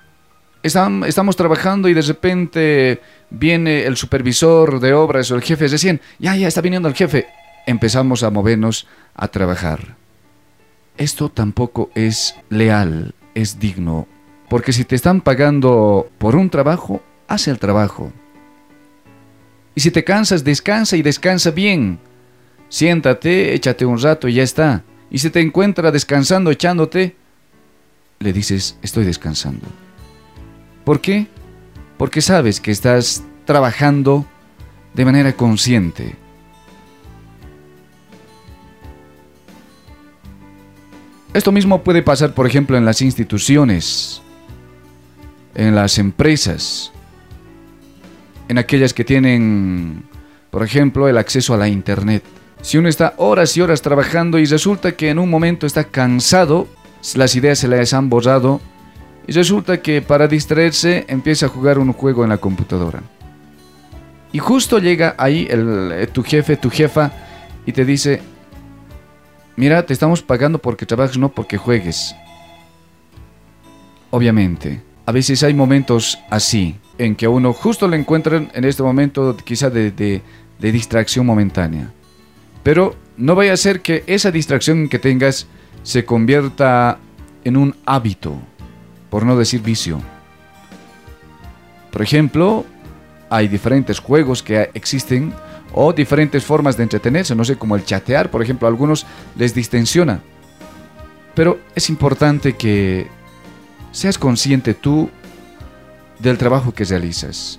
estamos 0.64 1.36
trabajando 1.36 1.88
y 1.88 1.94
de 1.94 2.02
repente 2.02 3.00
viene 3.30 3.84
el 3.84 3.96
supervisor 3.96 4.80
de 4.80 4.92
obras 4.92 5.30
o 5.30 5.36
el 5.36 5.42
jefe, 5.42 5.68
decían, 5.68 6.00
ya, 6.18 6.34
ya 6.34 6.48
está 6.48 6.60
viniendo 6.60 6.88
el 6.88 6.96
jefe. 6.96 7.28
Empezamos 7.68 8.24
a 8.24 8.30
movernos 8.30 8.88
a 9.14 9.28
trabajar. 9.28 9.94
Esto 10.96 11.28
tampoco 11.28 11.92
es 11.94 12.34
leal, 12.48 13.14
es 13.36 13.60
digno. 13.60 14.08
Porque 14.48 14.72
si 14.72 14.84
te 14.84 14.96
están 14.96 15.20
pagando 15.20 16.10
por 16.18 16.34
un 16.34 16.50
trabajo, 16.50 17.00
haz 17.28 17.46
el 17.46 17.60
trabajo. 17.60 18.12
Y 19.74 19.80
si 19.80 19.90
te 19.90 20.04
cansas, 20.04 20.44
descansa 20.44 20.96
y 20.96 21.02
descansa 21.02 21.50
bien. 21.50 21.98
Siéntate, 22.68 23.54
échate 23.54 23.84
un 23.84 24.00
rato 24.00 24.28
y 24.28 24.34
ya 24.34 24.42
está. 24.42 24.84
Y 25.10 25.18
si 25.18 25.30
te 25.30 25.40
encuentra 25.40 25.90
descansando, 25.90 26.50
echándote, 26.50 27.16
le 28.20 28.32
dices, 28.32 28.76
estoy 28.82 29.04
descansando. 29.04 29.66
¿Por 30.84 31.00
qué? 31.00 31.26
Porque 31.98 32.20
sabes 32.20 32.60
que 32.60 32.70
estás 32.70 33.24
trabajando 33.44 34.26
de 34.94 35.04
manera 35.04 35.32
consciente. 35.32 36.16
Esto 41.32 41.52
mismo 41.52 41.82
puede 41.84 42.02
pasar, 42.02 42.34
por 42.34 42.46
ejemplo, 42.46 42.76
en 42.76 42.84
las 42.84 43.02
instituciones, 43.02 44.20
en 45.54 45.74
las 45.76 45.98
empresas, 45.98 46.92
en 48.50 48.58
aquellas 48.58 48.92
que 48.92 49.04
tienen, 49.04 50.02
por 50.50 50.64
ejemplo, 50.64 51.08
el 51.08 51.18
acceso 51.18 51.54
a 51.54 51.56
la 51.56 51.68
Internet. 51.68 52.24
Si 52.62 52.78
uno 52.78 52.88
está 52.88 53.14
horas 53.16 53.56
y 53.56 53.60
horas 53.60 53.80
trabajando 53.80 54.40
y 54.40 54.44
resulta 54.44 54.90
que 54.90 55.08
en 55.08 55.20
un 55.20 55.30
momento 55.30 55.68
está 55.68 55.84
cansado, 55.84 56.66
las 57.14 57.36
ideas 57.36 57.60
se 57.60 57.68
les 57.68 57.94
han 57.94 58.10
borrado 58.10 58.60
y 59.28 59.32
resulta 59.32 59.80
que 59.80 60.02
para 60.02 60.26
distraerse 60.26 61.04
empieza 61.06 61.46
a 61.46 61.48
jugar 61.48 61.78
un 61.78 61.92
juego 61.92 62.24
en 62.24 62.30
la 62.30 62.38
computadora. 62.38 63.04
Y 64.32 64.40
justo 64.40 64.80
llega 64.80 65.14
ahí 65.16 65.46
eh, 65.48 66.08
tu 66.12 66.24
jefe, 66.24 66.56
tu 66.56 66.70
jefa 66.70 67.12
y 67.66 67.72
te 67.72 67.84
dice, 67.84 68.20
mira, 69.54 69.86
te 69.86 69.92
estamos 69.92 70.22
pagando 70.22 70.58
porque 70.58 70.86
trabajes, 70.86 71.16
no 71.16 71.28
porque 71.28 71.56
juegues. 71.56 72.16
Obviamente, 74.10 74.82
a 75.06 75.12
veces 75.12 75.44
hay 75.44 75.54
momentos 75.54 76.18
así, 76.30 76.74
en 77.00 77.16
que 77.16 77.24
a 77.24 77.30
uno 77.30 77.54
justo 77.54 77.88
le 77.88 77.96
encuentran 77.96 78.50
en 78.52 78.64
este 78.64 78.82
momento 78.82 79.34
quizá 79.38 79.70
de, 79.70 80.20
distracción 80.58 81.24
momentánea. 81.24 81.90
Pero 82.62 82.94
no 83.16 83.34
vaya 83.34 83.54
a 83.54 83.56
ser 83.56 83.80
que 83.80 84.04
esa 84.06 84.30
distracción 84.30 84.86
que 84.86 84.98
tengas 84.98 85.46
se 85.82 86.04
convierta 86.04 86.98
en 87.42 87.56
un 87.56 87.74
hábito, 87.86 88.34
por 89.08 89.24
no 89.24 89.34
decir 89.34 89.62
vicio. 89.62 89.98
Por 91.90 92.02
ejemplo, 92.02 92.66
hay 93.30 93.48
diferentes 93.48 93.98
juegos 93.98 94.42
que 94.42 94.68
existen 94.74 95.32
o 95.72 95.94
diferentes 95.94 96.44
formas 96.44 96.76
de 96.76 96.82
entretenerse, 96.82 97.34
no 97.34 97.46
sé, 97.46 97.56
como 97.56 97.76
el 97.76 97.84
chatear, 97.86 98.30
por 98.30 98.42
ejemplo, 98.42 98.68
a 98.68 98.70
algunos 98.70 99.06
les 99.36 99.54
distensiona. 99.54 100.20
Pero 101.34 101.60
es 101.74 101.88
importante 101.88 102.56
que 102.56 103.06
seas 103.90 104.18
consciente 104.18 104.74
tú 104.74 105.08
del 106.22 106.38
trabajo 106.38 106.72
que 106.72 106.84
realizas. 106.84 107.58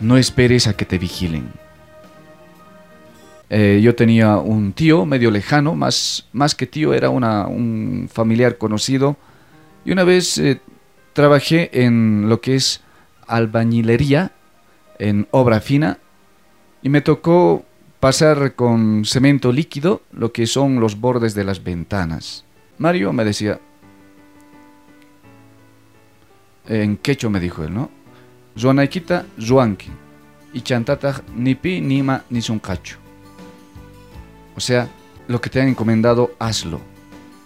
No 0.00 0.16
esperes 0.16 0.66
a 0.66 0.76
que 0.76 0.84
te 0.84 0.98
vigilen. 0.98 1.48
Eh, 3.50 3.80
yo 3.82 3.94
tenía 3.94 4.38
un 4.38 4.72
tío 4.72 5.04
medio 5.04 5.30
lejano, 5.30 5.74
más, 5.74 6.26
más 6.32 6.54
que 6.54 6.66
tío, 6.66 6.94
era 6.94 7.10
un 7.10 8.08
familiar 8.12 8.58
conocido. 8.58 9.16
Y 9.84 9.92
una 9.92 10.04
vez 10.04 10.38
eh, 10.38 10.60
trabajé 11.12 11.84
en 11.84 12.28
lo 12.28 12.40
que 12.40 12.54
es 12.54 12.80
albañilería, 13.26 14.32
en 14.98 15.28
obra 15.30 15.60
fina, 15.60 15.98
y 16.82 16.88
me 16.88 17.00
tocó 17.00 17.64
pasar 18.00 18.54
con 18.54 19.04
cemento 19.04 19.52
líquido 19.52 20.02
lo 20.12 20.32
que 20.32 20.46
son 20.46 20.80
los 20.80 20.98
bordes 20.98 21.34
de 21.34 21.44
las 21.44 21.62
ventanas. 21.62 22.44
Mario 22.78 23.12
me 23.12 23.24
decía, 23.24 23.60
en 26.66 26.96
quechua 26.96 27.30
me 27.30 27.40
dijo 27.40 27.64
él, 27.64 27.74
¿no? 27.74 27.90
Zuanaikita, 28.58 29.26
zuanki. 29.40 29.90
Y 30.54 30.60
chantata, 30.60 31.22
ni 31.34 31.54
pi, 31.54 31.80
ni 31.80 32.02
ma, 32.02 32.24
ni 32.28 32.40
cacho. 32.60 32.98
O 34.54 34.60
sea, 34.60 34.88
lo 35.28 35.40
que 35.40 35.48
te 35.48 35.60
han 35.60 35.68
encomendado, 35.68 36.34
hazlo. 36.38 36.80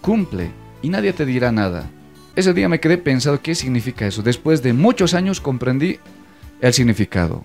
Cumple 0.01 0.51
y 0.81 0.89
nadie 0.89 1.13
te 1.13 1.25
dirá 1.25 1.51
nada. 1.51 1.89
Ese 2.35 2.53
día 2.53 2.69
me 2.69 2.79
quedé 2.79 2.97
pensando 2.97 3.41
qué 3.41 3.55
significa 3.55 4.05
eso. 4.05 4.21
Después 4.21 4.61
de 4.61 4.73
muchos 4.73 5.13
años 5.13 5.41
comprendí 5.41 5.99
el 6.61 6.73
significado. 6.73 7.43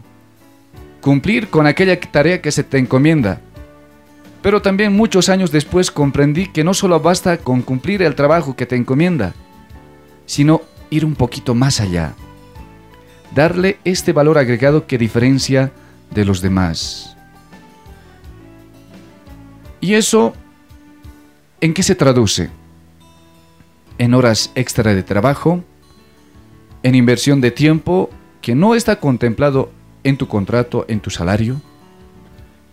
Cumplir 1.01 1.49
con 1.49 1.67
aquella 1.67 1.99
tarea 1.99 2.43
que 2.43 2.53
se 2.53 2.65
te 2.65 2.79
encomienda. 2.79 3.41
Pero 4.43 4.61
también 4.61 4.93
muchos 4.93 5.29
años 5.29 5.53
después 5.53 5.91
comprendí 5.91 6.47
que 6.49 6.65
no 6.65 6.75
solo 6.75 6.99
basta 7.01 7.39
con 7.39 7.63
cumplir 7.63 8.03
el 8.03 8.17
trabajo 8.17 8.57
que 8.57 8.67
te 8.67 8.77
encomienda, 8.77 9.35
sino 10.27 10.63
ir 10.93 11.07
un 11.07 11.15
poquito 11.15 11.55
más 11.55 11.81
allá, 11.81 12.15
darle 13.35 13.79
este 13.83 14.13
valor 14.13 14.37
agregado 14.37 14.87
que 14.87 14.99
diferencia 14.99 15.73
de 16.11 16.27
los 16.27 16.43
demás. 16.43 17.17
¿Y 19.81 19.95
eso 19.95 20.35
en 21.63 21.73
qué 21.73 21.83
se 21.83 21.95
traduce? 21.95 22.51
En 23.97 24.13
horas 24.13 24.53
extra 24.55 24.95
de 24.95 25.03
trabajo, 25.03 25.65
en 26.83 26.95
inversión 26.95 27.41
de 27.41 27.51
tiempo 27.51 28.11
que 28.43 28.55
no 28.55 28.75
está 28.75 28.97
contemplado 28.97 29.73
en 30.05 30.19
tu 30.19 30.29
contrato, 30.29 30.85
en 30.89 31.01
tu 31.01 31.09
salario, 31.09 31.63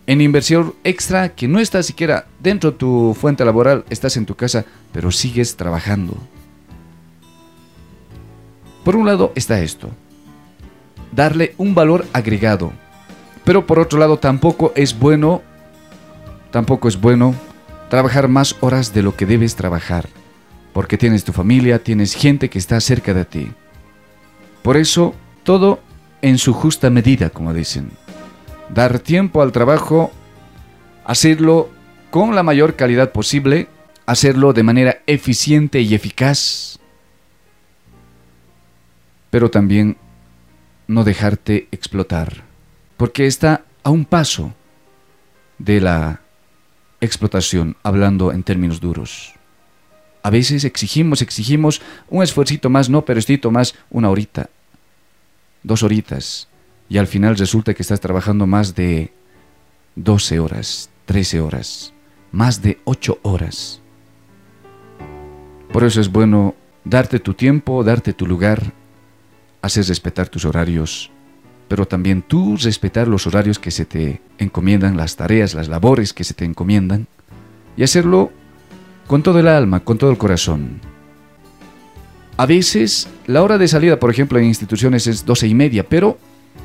en 0.06 0.20
inversión 0.20 0.74
extra 0.84 1.30
que 1.30 1.48
no 1.48 1.58
está 1.58 1.82
siquiera 1.82 2.26
dentro 2.38 2.72
de 2.72 2.76
tu 2.76 3.16
fuente 3.18 3.46
laboral, 3.46 3.86
estás 3.88 4.18
en 4.18 4.26
tu 4.26 4.34
casa, 4.34 4.66
pero 4.92 5.10
sigues 5.10 5.56
trabajando. 5.56 6.18
Por 8.84 8.96
un 8.96 9.06
lado 9.06 9.32
está 9.34 9.60
esto, 9.60 9.90
darle 11.12 11.54
un 11.58 11.74
valor 11.74 12.06
agregado, 12.12 12.72
pero 13.44 13.66
por 13.66 13.78
otro 13.78 13.98
lado 13.98 14.18
tampoco 14.18 14.72
es 14.74 14.98
bueno, 14.98 15.42
tampoco 16.50 16.88
es 16.88 17.00
bueno 17.00 17.34
trabajar 17.88 18.28
más 18.28 18.56
horas 18.60 18.94
de 18.94 19.02
lo 19.02 19.16
que 19.16 19.26
debes 19.26 19.56
trabajar. 19.56 20.08
porque 20.72 20.96
tienes 20.98 21.24
tu 21.24 21.32
familia, 21.32 21.82
tienes 21.82 22.14
gente 22.14 22.48
que 22.48 22.58
está 22.58 22.80
cerca 22.80 23.14
de 23.14 23.24
ti. 23.24 23.52
Por 24.62 24.76
eso, 24.76 25.14
todo 25.42 25.80
en 26.22 26.38
su 26.38 26.52
justa 26.52 26.90
medida, 26.90 27.30
como 27.30 27.54
dicen. 27.54 27.90
Dar 28.68 28.98
tiempo 28.98 29.42
al 29.42 29.52
trabajo, 29.52 30.12
hacerlo 31.04 31.70
con 32.10 32.34
la 32.34 32.42
mayor 32.42 32.76
calidad 32.76 33.12
posible, 33.12 33.68
hacerlo 34.06 34.52
de 34.52 34.62
manera 34.62 34.98
eficiente 35.06 35.80
y 35.80 35.94
eficaz, 35.94 36.78
pero 39.30 39.50
también 39.50 39.96
no 40.86 41.04
dejarte 41.04 41.68
explotar, 41.70 42.42
porque 42.96 43.26
está 43.26 43.64
a 43.82 43.90
un 43.90 44.04
paso 44.04 44.52
de 45.58 45.80
la 45.80 46.20
explotación, 47.00 47.76
hablando 47.82 48.32
en 48.32 48.42
términos 48.42 48.80
duros. 48.80 49.34
A 50.22 50.30
veces 50.30 50.64
exigimos, 50.64 51.22
exigimos 51.22 51.80
un 52.08 52.22
esfuerzo 52.22 52.68
más, 52.68 52.90
no, 52.90 53.04
pero 53.04 53.18
estito 53.18 53.50
más, 53.50 53.74
una 53.88 54.10
horita, 54.10 54.50
dos 55.62 55.82
horitas, 55.82 56.48
y 56.88 56.98
al 56.98 57.06
final 57.06 57.36
resulta 57.36 57.72
que 57.72 57.82
estás 57.82 58.00
trabajando 58.00 58.46
más 58.46 58.74
de 58.74 59.12
12 59.94 60.40
horas, 60.40 60.90
13 61.06 61.40
horas, 61.40 61.94
más 62.32 62.62
de 62.62 62.80
8 62.84 63.20
horas. 63.22 63.80
Por 65.72 65.84
eso 65.84 66.00
es 66.00 66.10
bueno 66.10 66.54
darte 66.84 67.20
tu 67.20 67.34
tiempo, 67.34 67.84
darte 67.84 68.12
tu 68.12 68.26
lugar, 68.26 68.72
hacer 69.62 69.84
respetar 69.86 70.28
tus 70.28 70.44
horarios, 70.44 71.10
pero 71.68 71.86
también 71.86 72.22
tú 72.22 72.56
respetar 72.56 73.06
los 73.08 73.26
horarios 73.26 73.58
que 73.58 73.70
se 73.70 73.84
te 73.84 74.20
encomiendan, 74.38 74.96
las 74.96 75.16
tareas, 75.16 75.54
las 75.54 75.68
labores 75.68 76.12
que 76.12 76.24
se 76.24 76.34
te 76.34 76.44
encomiendan, 76.44 77.06
y 77.76 77.82
hacerlo 77.82 78.32
con 79.06 79.22
todo 79.22 79.38
el 79.38 79.48
alma, 79.48 79.80
con 79.80 79.98
todo 79.98 80.10
el 80.10 80.18
corazón. 80.18 80.80
A 82.36 82.46
veces 82.46 83.08
la 83.26 83.42
hora 83.42 83.58
de 83.58 83.68
salida, 83.68 84.00
por 84.00 84.10
ejemplo, 84.10 84.38
en 84.38 84.46
instituciones 84.46 85.06
es 85.06 85.24
doce 85.24 85.46
y 85.46 85.54
media, 85.54 85.86
pero 85.86 86.18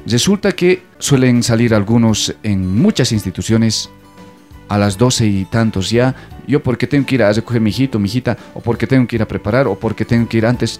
resulta 0.05 0.53
que 0.53 0.83
suelen 0.99 1.43
salir 1.43 1.73
algunos 1.73 2.33
en 2.43 2.75
muchas 2.77 3.11
instituciones 3.11 3.89
a 4.69 4.77
las 4.77 4.97
doce 4.97 5.25
y 5.25 5.45
tantos 5.45 5.89
ya. 5.89 6.15
Yo 6.47 6.63
porque 6.63 6.87
tengo 6.87 7.05
que 7.05 7.15
ir 7.15 7.23
a 7.23 7.33
recoger 7.33 7.61
mi 7.61 7.71
hijito, 7.71 7.99
mi 7.99 8.07
hijita, 8.07 8.37
o 8.53 8.61
porque 8.61 8.87
tengo 8.87 9.07
que 9.07 9.17
ir 9.17 9.21
a 9.21 9.27
preparar, 9.27 9.67
o 9.67 9.75
porque 9.77 10.05
tengo 10.05 10.27
que 10.27 10.37
ir 10.37 10.45
antes, 10.45 10.79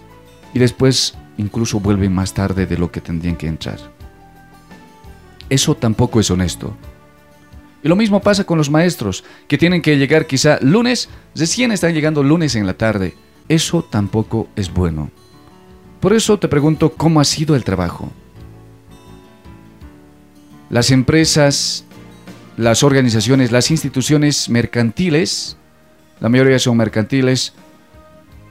y 0.53 0.59
después 0.59 1.16
incluso 1.38 1.79
vuelven 1.79 2.13
más 2.13 2.33
tarde 2.33 2.65
de 2.65 2.77
lo 2.77 2.91
que 2.91 3.01
tendrían 3.01 3.36
que 3.36 3.47
entrar. 3.47 3.79
Eso 5.49 5.75
tampoco 5.75 6.19
es 6.19 6.31
honesto. 6.31 6.75
Y 7.83 7.88
lo 7.88 7.95
mismo 7.95 8.19
pasa 8.19 8.45
con 8.45 8.57
los 8.57 8.71
maestros, 8.71 9.23
que 9.47 9.57
tienen 9.57 9.81
que 9.81 9.97
llegar 9.97 10.25
quizá 10.25 10.57
lunes, 10.61 11.07
recién 11.36 11.71
están 11.71 11.93
llegando 11.93 12.23
lunes 12.23 12.55
en 12.55 12.65
la 12.65 12.73
tarde. 12.73 13.13
Eso 13.47 13.83
tampoco 13.83 14.47
es 14.55 14.73
bueno. 14.73 15.11
Por 15.99 16.13
eso 16.13 16.39
te 16.39 16.47
pregunto 16.47 16.93
cómo 16.93 17.19
ha 17.19 17.25
sido 17.25 17.55
el 17.55 17.63
trabajo. 17.63 18.11
Las 20.69 20.89
empresas, 20.89 21.86
las 22.57 22.83
organizaciones, 22.83 23.51
las 23.51 23.69
instituciones 23.69 24.49
mercantiles, 24.49 25.57
la 26.19 26.29
mayoría 26.29 26.57
son 26.57 26.77
mercantiles, 26.77 27.53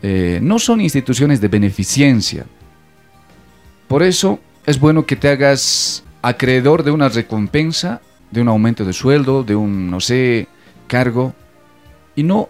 eh, 0.03 0.39
no 0.43 0.59
son 0.59 0.81
instituciones 0.81 1.41
de 1.41 1.49
beneficencia. 1.49 2.47
Por 3.89 4.03
eso 4.03 4.41
es 4.67 4.81
bueno 4.81 5.07
que 5.07 5.17
te 5.17 5.29
hagas 5.29 6.05
acreedor 6.23 6.83
de 6.83 6.91
una 6.91 7.09
recompensa 7.09 8.01
de 8.35 8.41
un 8.41 8.49
aumento 8.49 8.85
de 8.85 8.93
sueldo, 8.93 9.45
de 9.45 9.55
un, 9.55 9.91
no 9.91 10.01
sé, 10.01 10.49
cargo, 10.89 11.35
y 12.17 12.25
no 12.25 12.49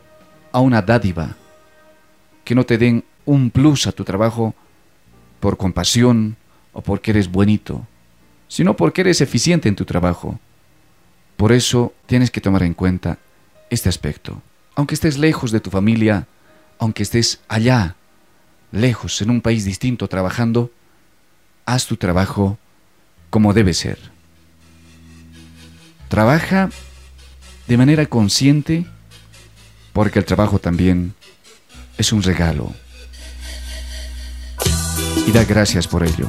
a 0.51 0.61
una 0.61 0.81
dádiva, 0.81 1.37
que 2.43 2.55
no 2.55 2.65
te 2.65 2.79
den 2.79 3.05
un 3.27 3.51
plus 3.51 3.87
a 3.87 3.93
tu 3.93 4.03
trabajo 4.03 4.55
por 5.41 5.59
compasión 5.59 6.37
o 6.73 6.81
porque 6.81 7.11
eres 7.11 7.31
bonito, 7.31 7.87
sino 8.49 8.77
porque 8.77 9.03
eres 9.03 9.21
eficiente 9.21 9.69
en 9.69 9.77
tu 9.77 9.85
trabajo. 9.85 10.41
Por 11.37 11.53
eso 11.53 11.93
tienes 12.07 12.31
que 12.31 12.41
tomar 12.41 12.63
en 12.63 12.73
cuenta 12.73 13.19
este 13.69 13.91
aspecto. 13.91 14.41
Aunque 14.77 14.95
estés 14.95 15.19
lejos 15.19 15.51
de 15.51 15.61
tu 15.61 15.71
familia, 15.71 16.27
aunque 16.79 17.03
estés 17.03 17.41
allá, 17.49 17.97
lejos, 18.73 19.21
en 19.21 19.31
un 19.31 19.43
país 19.43 19.65
distinto, 19.67 20.09
trabajando, 20.09 20.71
haz 21.67 21.87
tu 21.87 21.97
trabajo 21.97 22.59
como 23.31 23.53
debe 23.53 23.75
ser. 23.75 23.99
Trabaja 26.09 26.71
de 27.67 27.77
manera 27.77 28.07
consciente 28.07 28.87
porque 29.93 30.19
el 30.19 30.25
trabajo 30.25 30.59
también 30.59 31.15
es 31.99 32.13
un 32.13 32.23
regalo. 32.23 32.73
Y 35.27 35.33
da 35.33 35.45
gracias 35.45 35.89
por 35.89 36.05
ello. 36.05 36.29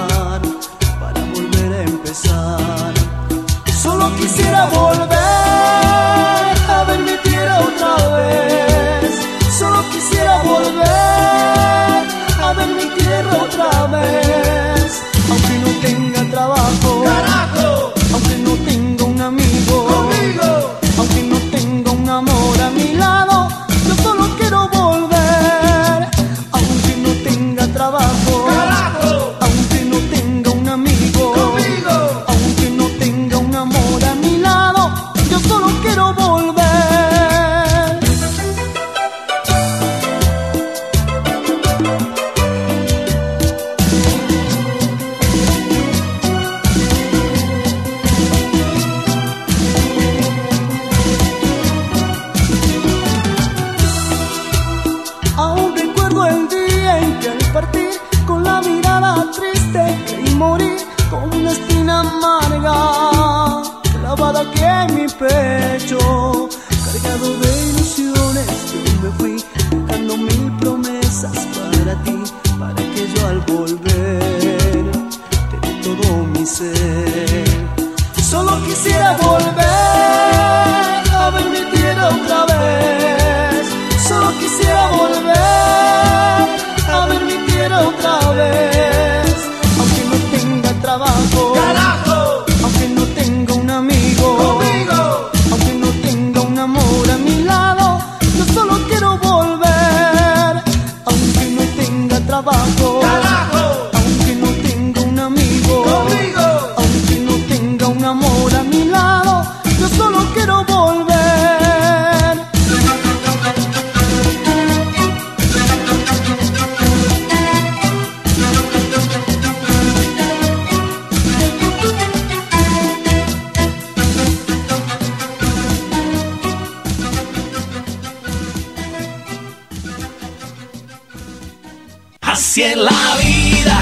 Así 132.31 132.63
es 132.63 132.77
la 132.77 133.17
vida, 133.21 133.77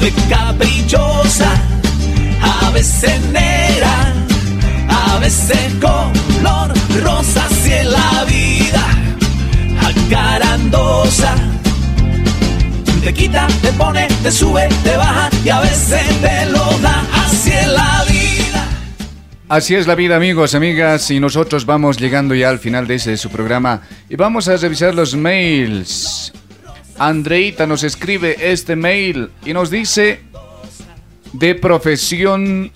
de 0.00 0.10
caprichosa, 0.30 1.52
a 2.40 2.70
veces 2.70 3.20
negra, 3.32 4.14
a 4.88 5.18
veces 5.18 5.58
color 5.78 6.72
rosa. 7.02 7.44
Así 7.44 7.72
es 7.72 7.84
la 7.84 8.24
vida, 8.24 8.82
acarandosa. 9.78 11.34
Te 13.04 13.12
quita, 13.12 13.46
te 13.60 13.72
pone, 13.74 14.08
te 14.22 14.32
sube, 14.32 14.66
te 14.82 14.96
baja 14.96 15.28
y 15.44 15.50
a 15.50 15.60
veces 15.60 16.02
te 16.22 16.46
lo 16.46 16.64
da. 16.78 17.04
Así 17.26 17.52
es 17.52 17.68
la 17.68 18.04
vida. 18.08 18.66
Así 19.50 19.74
es 19.74 19.86
la 19.86 19.96
vida, 19.96 20.16
amigos, 20.16 20.54
amigas, 20.54 21.10
y 21.10 21.20
nosotros 21.20 21.66
vamos 21.66 21.98
llegando 21.98 22.34
ya 22.34 22.48
al 22.48 22.58
final 22.58 22.86
de 22.86 22.94
ese 22.94 23.18
su 23.18 23.28
programa 23.28 23.82
y 24.08 24.16
vamos 24.16 24.48
a 24.48 24.56
revisar 24.56 24.94
los 24.94 25.14
mails. 25.14 26.32
Andreita 27.00 27.66
nos 27.66 27.82
escribe 27.82 28.36
este 28.38 28.76
mail 28.76 29.30
y 29.46 29.54
nos 29.54 29.70
dice 29.70 30.20
de 31.32 31.54
profesión 31.54 32.70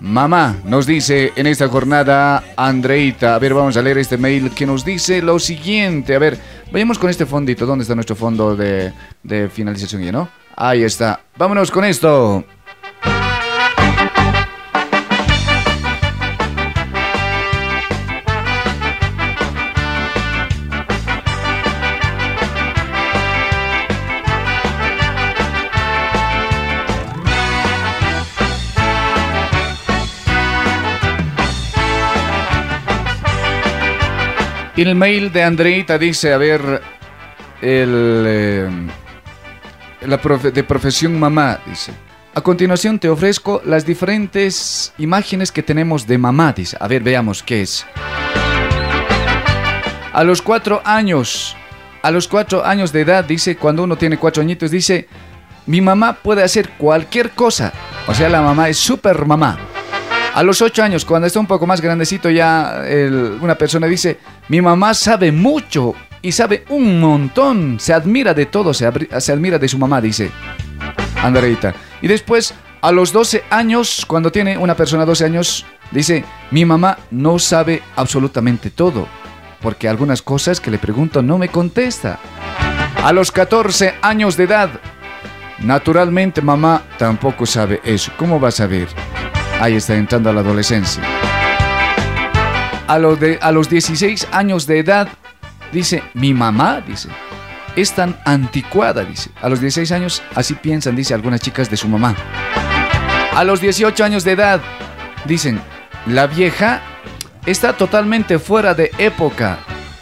mamá. 0.00 0.56
Nos 0.64 0.86
dice 0.86 1.34
en 1.36 1.46
esta 1.46 1.68
jornada 1.68 2.42
Andreita. 2.56 3.34
A 3.34 3.38
ver, 3.38 3.52
vamos 3.52 3.76
a 3.76 3.82
leer 3.82 3.98
este 3.98 4.16
mail 4.16 4.52
que 4.52 4.64
nos 4.64 4.86
dice 4.86 5.20
lo 5.20 5.38
siguiente. 5.38 6.14
A 6.14 6.18
ver, 6.18 6.38
vayamos 6.72 6.98
con 6.98 7.10
este 7.10 7.26
fondito. 7.26 7.66
¿Dónde 7.66 7.82
está 7.82 7.94
nuestro 7.94 8.16
fondo 8.16 8.56
de, 8.56 8.90
finalización 9.52 10.10
no? 10.10 10.30
Ahí 10.56 10.82
está. 10.82 11.20
Vámonos 11.36 11.70
con 11.70 11.84
esto. 11.84 12.46
El 34.76 34.94
mail 34.94 35.30
de 35.30 35.42
Andreita 35.42 35.98
dice, 35.98 36.32
a 36.32 36.38
ver, 36.38 36.82
el, 37.60 38.24
eh, 38.26 38.70
la 40.06 40.16
de 40.16 40.64
profesión 40.64 41.18
mamá, 41.18 41.60
dice. 41.66 41.92
A 42.34 42.40
continuación 42.40 42.98
te 42.98 43.10
ofrezco 43.10 43.60
las 43.66 43.84
diferentes 43.84 44.94
imágenes 44.96 45.52
que 45.52 45.62
tenemos 45.62 46.06
de 46.06 46.16
mamá, 46.16 46.54
dice. 46.54 46.78
A 46.80 46.88
ver, 46.88 47.02
veamos 47.02 47.42
qué 47.42 47.60
es. 47.60 47.86
A 50.12 50.24
los 50.24 50.40
cuatro 50.40 50.80
años, 50.84 51.54
a 52.02 52.10
los 52.10 52.26
cuatro 52.26 52.64
años 52.64 52.92
de 52.92 53.02
edad, 53.02 53.24
dice, 53.24 53.56
cuando 53.56 53.84
uno 53.84 53.96
tiene 53.96 54.16
cuatro 54.16 54.42
añitos, 54.42 54.70
dice, 54.70 55.06
mi 55.66 55.82
mamá 55.82 56.14
puede 56.14 56.42
hacer 56.42 56.70
cualquier 56.70 57.30
cosa. 57.30 57.74
O 58.06 58.14
sea, 58.14 58.30
la 58.30 58.40
mamá 58.40 58.70
es 58.70 58.78
super 58.78 59.26
mamá. 59.26 59.58
A 60.34 60.42
los 60.42 60.62
ocho 60.62 60.82
años, 60.82 61.04
cuando 61.04 61.26
está 61.26 61.40
un 61.40 61.46
poco 61.46 61.66
más 61.66 61.80
grandecito, 61.80 62.30
ya 62.30 62.82
una 63.40 63.54
persona 63.56 63.86
dice, 63.86 64.18
mi 64.48 64.62
mamá 64.62 64.94
sabe 64.94 65.30
mucho 65.30 65.94
y 66.22 66.32
sabe 66.32 66.64
un 66.70 67.00
montón, 67.00 67.78
se 67.78 67.92
admira 67.92 68.32
de 68.32 68.46
todo, 68.46 68.72
se 68.72 68.86
admira 68.86 69.58
de 69.58 69.68
su 69.68 69.78
mamá, 69.78 70.00
dice 70.00 70.30
Andreita. 71.22 71.74
Y 72.00 72.08
después, 72.08 72.54
a 72.80 72.92
los 72.92 73.12
12 73.12 73.44
años, 73.50 74.04
cuando 74.06 74.32
tiene 74.32 74.56
una 74.56 74.74
persona 74.74 75.04
12 75.04 75.24
años, 75.24 75.66
dice, 75.90 76.24
mi 76.50 76.64
mamá 76.64 76.98
no 77.10 77.38
sabe 77.38 77.82
absolutamente 77.96 78.70
todo, 78.70 79.06
porque 79.60 79.86
algunas 79.86 80.22
cosas 80.22 80.60
que 80.60 80.70
le 80.70 80.78
pregunto 80.78 81.22
no 81.22 81.36
me 81.36 81.50
contesta. 81.50 82.18
A 83.04 83.12
los 83.12 83.30
14 83.30 83.96
años 84.00 84.38
de 84.38 84.44
edad, 84.44 84.70
naturalmente 85.58 86.40
mamá 86.40 86.84
tampoco 86.98 87.44
sabe 87.44 87.82
eso. 87.84 88.10
¿Cómo 88.16 88.40
va 88.40 88.48
a 88.48 88.52
saber? 88.52 88.88
Ahí 89.62 89.76
está 89.76 89.94
entrando 89.94 90.28
a 90.28 90.32
la 90.32 90.40
adolescencia. 90.40 91.00
A 92.88 92.98
los, 92.98 93.16
a 93.40 93.52
los 93.52 93.70
16 93.70 94.26
años 94.32 94.66
de 94.66 94.80
edad, 94.80 95.06
dice, 95.70 96.02
mi 96.14 96.34
mamá, 96.34 96.82
dice, 96.84 97.08
es 97.76 97.92
tan 97.92 98.18
anticuada, 98.24 99.04
dice. 99.04 99.30
A 99.40 99.48
los 99.48 99.60
16 99.60 99.92
años, 99.92 100.20
así 100.34 100.54
piensan, 100.54 100.96
dice 100.96 101.14
algunas 101.14 101.40
chicas 101.40 101.70
de 101.70 101.76
su 101.76 101.86
mamá. 101.86 102.16
A 103.36 103.44
los 103.44 103.60
18 103.60 104.02
años 104.02 104.24
de 104.24 104.32
edad, 104.32 104.60
dicen, 105.26 105.60
la 106.06 106.26
vieja 106.26 106.82
está 107.46 107.72
totalmente 107.74 108.40
fuera 108.40 108.74
de 108.74 108.90
época. 108.98 109.60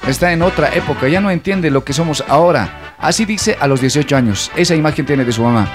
Está 0.09 0.33
en 0.33 0.41
otra 0.41 0.75
época, 0.75 1.07
ya 1.07 1.21
no 1.21 1.31
entiende 1.31 1.71
lo 1.71 1.85
que 1.85 1.93
somos 1.93 2.25
ahora. 2.29 2.95
Así 2.97 3.27
dice 3.27 3.59
a 3.61 3.67
los 3.67 3.83
18 3.83 4.17
años. 4.17 4.51
Esa 4.57 4.75
imagen 4.75 5.05
tiene 5.05 5.27
de 5.27 5.33
su 5.33 5.43
mamá. 5.43 5.69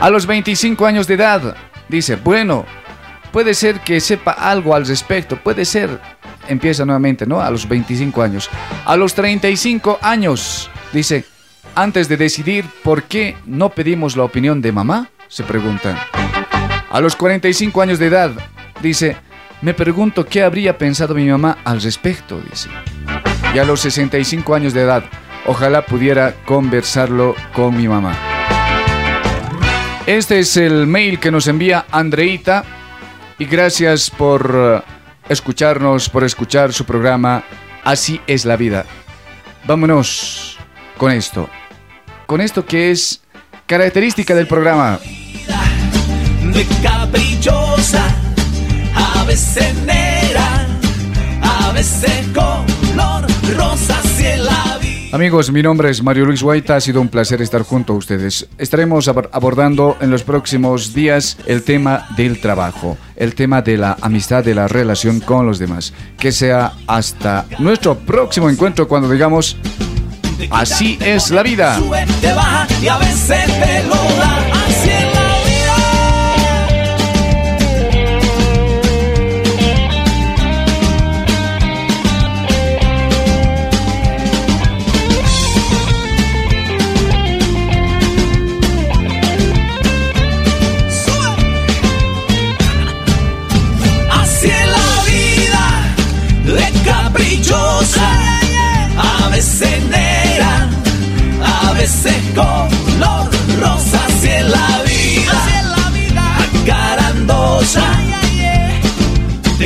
A 0.00 0.10
los 0.10 0.26
25 0.26 0.86
años 0.86 1.06
de 1.06 1.14
edad, 1.14 1.56
dice, 1.88 2.16
bueno, 2.16 2.64
puede 3.32 3.54
ser 3.54 3.80
que 3.80 4.00
sepa 4.00 4.32
algo 4.32 4.74
al 4.74 4.86
respecto, 4.86 5.36
puede 5.36 5.64
ser. 5.64 6.00
Empieza 6.46 6.84
nuevamente, 6.84 7.26
¿no? 7.26 7.40
A 7.40 7.50
los 7.50 7.68
25 7.68 8.22
años. 8.22 8.50
A 8.84 8.96
los 8.96 9.14
35 9.14 9.98
años, 10.02 10.70
dice, 10.92 11.24
antes 11.74 12.08
de 12.08 12.16
decidir 12.16 12.64
por 12.82 13.04
qué 13.04 13.36
no 13.46 13.70
pedimos 13.70 14.16
la 14.16 14.24
opinión 14.24 14.60
de 14.60 14.72
mamá, 14.72 15.08
se 15.28 15.42
pregunta. 15.42 16.06
A 16.90 17.00
los 17.00 17.16
45 17.16 17.82
años 17.82 17.98
de 17.98 18.06
edad, 18.06 18.30
dice, 18.80 19.16
me 19.62 19.74
pregunto 19.74 20.26
qué 20.26 20.42
habría 20.42 20.78
pensado 20.78 21.14
mi 21.14 21.26
mamá 21.26 21.58
al 21.64 21.80
respecto, 21.80 22.40
dice. 22.40 22.68
Y 23.54 23.58
a 23.58 23.64
los 23.64 23.80
65 23.80 24.54
años 24.54 24.74
de 24.74 24.82
edad, 24.82 25.04
ojalá 25.46 25.86
pudiera 25.86 26.34
conversarlo 26.44 27.34
con 27.54 27.76
mi 27.76 27.88
mamá. 27.88 28.33
Este 30.06 30.38
es 30.38 30.56
el 30.58 30.86
mail 30.86 31.18
que 31.18 31.30
nos 31.30 31.46
envía 31.46 31.86
Andreita 31.90 32.64
y 33.38 33.46
gracias 33.46 34.10
por 34.10 34.54
eh, 34.54 34.82
escucharnos, 35.30 36.10
por 36.10 36.24
escuchar 36.24 36.74
su 36.74 36.84
programa 36.84 37.42
Así 37.84 38.20
es 38.26 38.44
la 38.44 38.56
vida. 38.56 38.86
Vámonos 39.66 40.58
con 40.96 41.12
esto. 41.12 41.48
Con 42.26 42.40
esto 42.40 42.64
que 42.64 42.90
es 42.90 43.22
característica 43.66 44.34
del 44.34 44.46
programa. 44.46 44.98
de 46.42 46.66
caprichosa, 46.82 48.04
a 48.94 49.24
veces 49.24 49.74
negra, 49.84 50.66
a 51.42 51.72
veces 51.72 52.26
color 52.34 53.26
rosa, 53.56 54.00
Amigos, 55.14 55.52
mi 55.52 55.62
nombre 55.62 55.90
es 55.90 56.02
Mario 56.02 56.24
Luis 56.26 56.42
Guaita, 56.42 56.74
ha 56.74 56.80
sido 56.80 57.00
un 57.00 57.06
placer 57.06 57.40
estar 57.40 57.62
junto 57.62 57.92
a 57.92 57.96
ustedes. 57.96 58.48
Estaremos 58.58 59.06
abor- 59.06 59.28
abordando 59.30 59.96
en 60.00 60.10
los 60.10 60.24
próximos 60.24 60.92
días 60.92 61.36
el 61.46 61.62
tema 61.62 62.08
del 62.16 62.40
trabajo, 62.40 62.98
el 63.14 63.36
tema 63.36 63.62
de 63.62 63.78
la 63.78 63.96
amistad, 64.00 64.42
de 64.42 64.56
la 64.56 64.66
relación 64.66 65.20
con 65.20 65.46
los 65.46 65.60
demás. 65.60 65.92
Que 66.18 66.32
sea 66.32 66.72
hasta 66.88 67.46
nuestro 67.60 67.96
próximo 67.96 68.50
encuentro 68.50 68.88
cuando 68.88 69.08
digamos, 69.08 69.56
así 70.50 70.98
es 71.00 71.30
la 71.30 71.44
vida. 71.44 71.78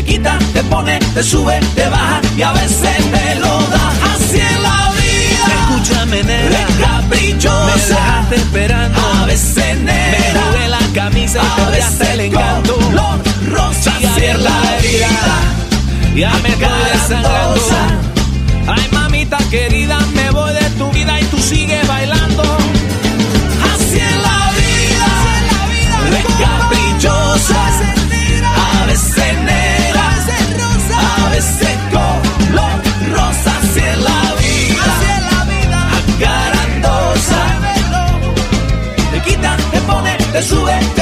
quita, 0.08 0.38
te 0.54 0.62
pone, 0.64 0.98
te 1.14 1.22
sube, 1.22 1.60
te 1.74 1.86
baja 1.88 2.20
y 2.36 2.42
a 2.42 2.52
veces 2.52 2.96
te 3.12 3.34
lo 3.36 3.58
da 3.74 3.92
así 4.12 4.40
la 4.62 4.90
vida. 4.98 5.48
Escúchame, 5.60 6.22
nena, 6.24 6.66
caprichosa, 6.80 7.66
me 7.66 7.72
dejaste 7.72 8.36
esperando. 8.36 8.98
A 8.98 9.26
veces, 9.26 9.78
nena, 9.80 10.18
me 10.34 10.40
jugué 10.40 10.68
la 10.68 10.84
camisa 10.94 11.40
y 11.42 11.60
a 11.60 11.70
veces 11.70 12.10
el 12.10 12.20
encanto. 12.20 12.74
Color 12.74 13.18
rosa, 13.50 13.92
así 13.96 14.26
la 14.46 14.76
herida, 14.76 15.10
ya 16.16 16.32
me 16.42 16.48
estoy 16.48 16.84
desangrando. 16.92 17.60
Ay, 18.66 18.88
mamita 18.92 19.38
querida, 19.50 19.98
me 20.14 20.30
voy 20.30 20.52
de 20.52 20.70
tu 20.78 20.90
vida 20.90 21.20
y 21.20 21.24
tú 21.24 21.38
sigues 21.38 21.86
bailando. 21.86 22.57
sube. 40.42 40.97